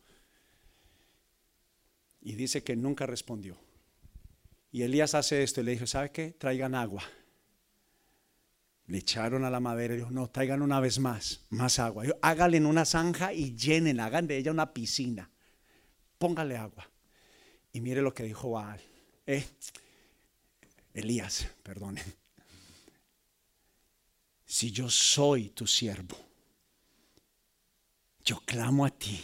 Y 2.20 2.34
dice 2.34 2.62
que 2.62 2.76
nunca 2.76 3.06
respondió. 3.06 3.56
Y 4.70 4.82
Elías 4.82 5.14
hace 5.14 5.42
esto 5.42 5.60
y 5.60 5.64
le 5.64 5.72
dijo, 5.72 5.86
¿sabe 5.86 6.10
qué? 6.10 6.32
Traigan 6.32 6.74
agua. 6.74 7.02
Le 8.86 8.98
echaron 8.98 9.44
a 9.44 9.50
la 9.50 9.60
madera 9.60 9.94
y 9.94 9.98
dijo, 9.98 10.10
no, 10.10 10.28
traigan 10.28 10.62
una 10.62 10.80
vez 10.80 10.98
más, 10.98 11.42
más 11.50 11.78
agua. 11.78 12.04
Háganle 12.22 12.56
en 12.56 12.66
una 12.66 12.84
zanja 12.84 13.32
y 13.32 13.54
llenen, 13.54 14.00
hagan 14.00 14.26
de 14.26 14.36
ella 14.36 14.50
una 14.50 14.72
piscina. 14.72 15.30
Póngale 16.18 16.56
agua. 16.56 16.90
Y 17.72 17.80
mire 17.80 18.02
lo 18.02 18.12
que 18.12 18.24
dijo 18.24 18.50
Baal. 18.50 18.80
Eh, 19.26 19.44
Elías, 20.94 21.48
perdone. 21.62 22.02
Si 24.44 24.72
yo 24.72 24.88
soy 24.88 25.50
tu 25.50 25.66
siervo, 25.66 26.16
yo 28.28 28.42
clamo 28.44 28.84
a 28.84 28.90
ti 28.90 29.18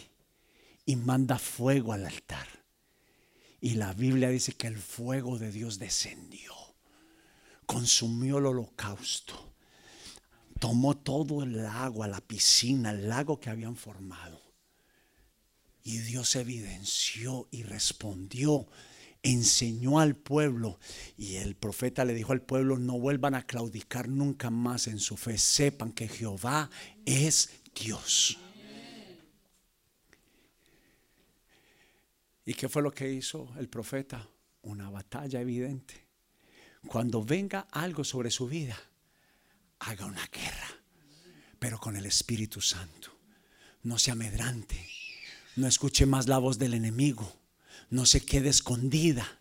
y 0.83 0.95
manda 0.95 1.37
fuego 1.37 1.93
al 1.93 2.07
altar. 2.07 2.47
Y 3.61 3.75
la 3.75 3.93
Biblia 3.93 4.29
dice 4.29 4.53
que 4.53 4.65
el 4.65 4.77
fuego 4.77 5.37
de 5.37 5.51
Dios 5.51 5.77
descendió, 5.77 6.53
consumió 7.67 8.39
el 8.39 8.47
holocausto, 8.47 9.53
tomó 10.59 10.97
todo 10.97 11.43
el 11.43 11.63
agua, 11.67 12.07
la 12.07 12.19
piscina, 12.19 12.89
el 12.89 13.07
lago 13.07 13.39
que 13.39 13.51
habían 13.51 13.75
formado. 13.75 14.41
Y 15.83 15.99
Dios 15.99 16.35
evidenció 16.35 17.47
y 17.51 17.61
respondió 17.61 18.67
enseñó 19.21 19.99
al 19.99 20.15
pueblo 20.15 20.79
y 21.17 21.37
el 21.37 21.55
profeta 21.55 22.05
le 22.05 22.13
dijo 22.13 22.31
al 22.31 22.43
pueblo, 22.43 22.77
no 22.77 22.99
vuelvan 22.99 23.33
a 23.33 23.47
claudicar 23.47 24.07
nunca 24.07 24.51
más 24.51 24.85
en 24.85 24.99
su 24.99 25.17
fe, 25.17 25.39
sepan 25.39 25.93
que 25.93 26.07
Jehová 26.07 26.69
es 27.05 27.49
Dios. 27.73 28.37
¿Y 32.45 32.53
qué 32.53 32.69
fue 32.69 32.81
lo 32.81 32.91
que 32.91 33.11
hizo 33.11 33.51
el 33.57 33.67
profeta? 33.67 34.27
Una 34.61 34.89
batalla 34.89 35.41
evidente. 35.41 36.05
Cuando 36.87 37.23
venga 37.23 37.67
algo 37.71 38.03
sobre 38.03 38.29
su 38.29 38.47
vida, 38.47 38.77
haga 39.79 40.05
una 40.05 40.25
guerra, 40.27 40.67
pero 41.59 41.79
con 41.79 41.95
el 41.95 42.05
Espíritu 42.05 42.61
Santo. 42.61 43.11
No 43.83 43.97
se 43.97 44.11
amedrante, 44.11 44.87
no 45.55 45.67
escuche 45.67 46.05
más 46.05 46.27
la 46.27 46.37
voz 46.37 46.57
del 46.59 46.75
enemigo 46.75 47.45
no 47.89 48.05
se 48.05 48.25
quede 48.25 48.49
escondida, 48.49 49.39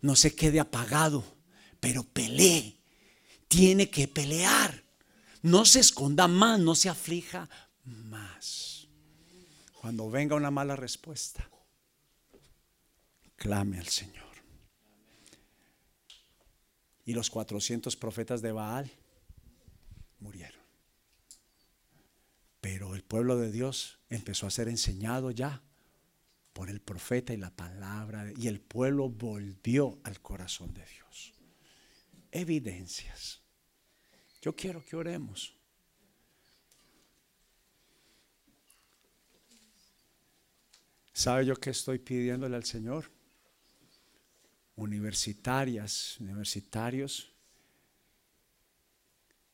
no 0.00 0.16
se 0.16 0.34
quede 0.34 0.60
apagado, 0.60 1.24
pero 1.80 2.04
pelee. 2.04 2.76
Tiene 3.48 3.90
que 3.90 4.08
pelear. 4.08 4.84
No 5.42 5.64
se 5.64 5.80
esconda 5.80 6.26
más, 6.26 6.58
no 6.58 6.74
se 6.74 6.88
aflija 6.88 7.48
más. 7.84 8.88
Cuando 9.80 10.10
venga 10.10 10.34
una 10.34 10.50
mala 10.50 10.74
respuesta, 10.74 11.48
clame 13.36 13.78
al 13.78 13.86
Señor. 13.86 14.24
Y 17.04 17.14
los 17.14 17.30
400 17.30 17.94
profetas 17.96 18.42
de 18.42 18.52
Baal 18.52 18.90
murieron. 20.18 20.60
Pero 22.60 22.96
el 22.96 23.04
pueblo 23.04 23.38
de 23.38 23.52
Dios 23.52 24.00
empezó 24.10 24.46
a 24.46 24.50
ser 24.50 24.68
enseñado 24.68 25.30
ya 25.30 25.62
por 26.52 26.70
el 26.70 26.80
profeta 26.80 27.32
y 27.32 27.36
la 27.36 27.54
palabra, 27.54 28.32
y 28.36 28.48
el 28.48 28.60
pueblo 28.60 29.10
volvió 29.10 30.00
al 30.04 30.20
corazón 30.20 30.72
de 30.72 30.84
Dios. 30.86 31.34
Evidencias. 32.32 33.42
Yo 34.40 34.56
quiero 34.56 34.84
que 34.84 34.96
oremos. 34.96 35.54
¿Sabe 41.12 41.46
yo 41.46 41.56
qué 41.56 41.70
estoy 41.70 41.98
pidiéndole 41.98 42.56
al 42.56 42.64
Señor? 42.64 43.15
Universitarias, 44.76 46.16
universitarios, 46.20 47.32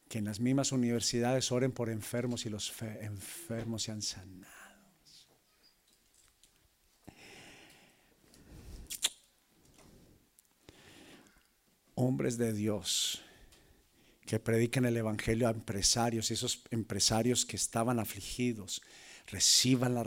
que 0.09 0.19
en 0.19 0.27
las 0.27 0.41
mismas 0.41 0.73
universidades 0.73 1.51
oren 1.53 1.73
por 1.73 1.89
enfermos 1.89 2.45
y 2.45 2.51
los 2.51 2.73
enfermos 3.01 3.85
sean 3.85 4.03
sanados. 4.03 4.63
hombres 11.95 12.39
de 12.39 12.53
Dios 12.53 13.23
que 14.27 14.41
prediquen 14.41 14.85
el 14.85 14.97
Evangelio 14.97 15.49
a 15.49 15.51
empresarios 15.51 16.31
esos 16.31 16.65
empresarios 16.71 17.45
que 17.45 17.57
estaban 17.57 17.99
afligidos 17.99 18.83
reciban 19.27 19.95
la 19.95 20.05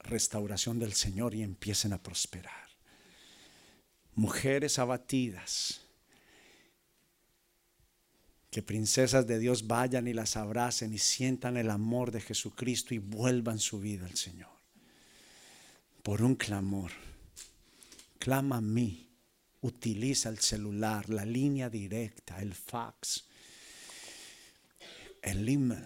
restauración 0.00 0.78
del 0.78 0.92
Señor 0.92 1.34
y 1.34 1.42
empiecen 1.42 1.92
a 1.92 2.02
prosperar. 2.02 2.69
Mujeres 4.14 4.78
abatidas, 4.78 5.80
que 8.50 8.62
princesas 8.62 9.26
de 9.26 9.38
Dios 9.38 9.66
vayan 9.66 10.08
y 10.08 10.12
las 10.12 10.36
abracen 10.36 10.92
y 10.92 10.98
sientan 10.98 11.56
el 11.56 11.70
amor 11.70 12.10
de 12.10 12.20
Jesucristo 12.20 12.94
y 12.94 12.98
vuelvan 12.98 13.60
su 13.60 13.80
vida 13.80 14.06
al 14.06 14.16
Señor. 14.16 14.50
Por 16.02 16.22
un 16.22 16.34
clamor, 16.34 16.90
clama 18.18 18.56
a 18.56 18.60
mí 18.60 19.08
utiliza 19.60 20.28
el 20.30 20.38
celular, 20.38 21.08
la 21.10 21.24
línea 21.24 21.68
directa, 21.68 22.40
el 22.40 22.54
fax, 22.54 23.24
el 25.22 25.48
email 25.48 25.84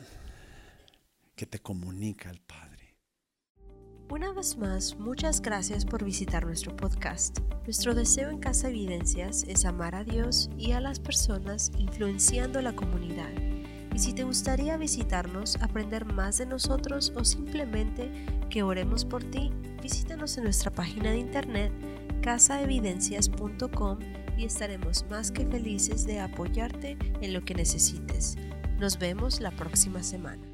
que 1.34 1.46
te 1.46 1.58
comunica 1.58 2.30
al 2.30 2.40
Padre. 2.40 2.63
Una 4.10 4.32
vez 4.32 4.58
más, 4.58 4.98
muchas 4.98 5.40
gracias 5.40 5.84
por 5.84 6.04
visitar 6.04 6.44
nuestro 6.44 6.76
podcast. 6.76 7.38
Nuestro 7.64 7.94
deseo 7.94 8.28
en 8.28 8.38
Casa 8.38 8.68
Evidencias 8.68 9.44
es 9.48 9.64
amar 9.64 9.94
a 9.94 10.04
Dios 10.04 10.50
y 10.58 10.72
a 10.72 10.80
las 10.80 11.00
personas 11.00 11.72
influenciando 11.78 12.60
la 12.60 12.76
comunidad. 12.76 13.32
Y 13.94 13.98
si 13.98 14.12
te 14.12 14.24
gustaría 14.24 14.76
visitarnos, 14.76 15.56
aprender 15.62 16.04
más 16.04 16.38
de 16.38 16.46
nosotros 16.46 17.12
o 17.16 17.24
simplemente 17.24 18.10
que 18.50 18.62
oremos 18.62 19.04
por 19.04 19.24
ti, 19.24 19.50
visítanos 19.82 20.36
en 20.36 20.44
nuestra 20.44 20.70
página 20.70 21.10
de 21.10 21.18
internet 21.18 21.72
casaevidencias.com 22.22 23.98
y 24.36 24.44
estaremos 24.44 25.06
más 25.08 25.30
que 25.30 25.46
felices 25.46 26.06
de 26.06 26.20
apoyarte 26.20 26.98
en 27.20 27.32
lo 27.32 27.44
que 27.44 27.54
necesites. 27.54 28.36
Nos 28.78 28.98
vemos 28.98 29.40
la 29.40 29.50
próxima 29.50 30.02
semana. 30.02 30.53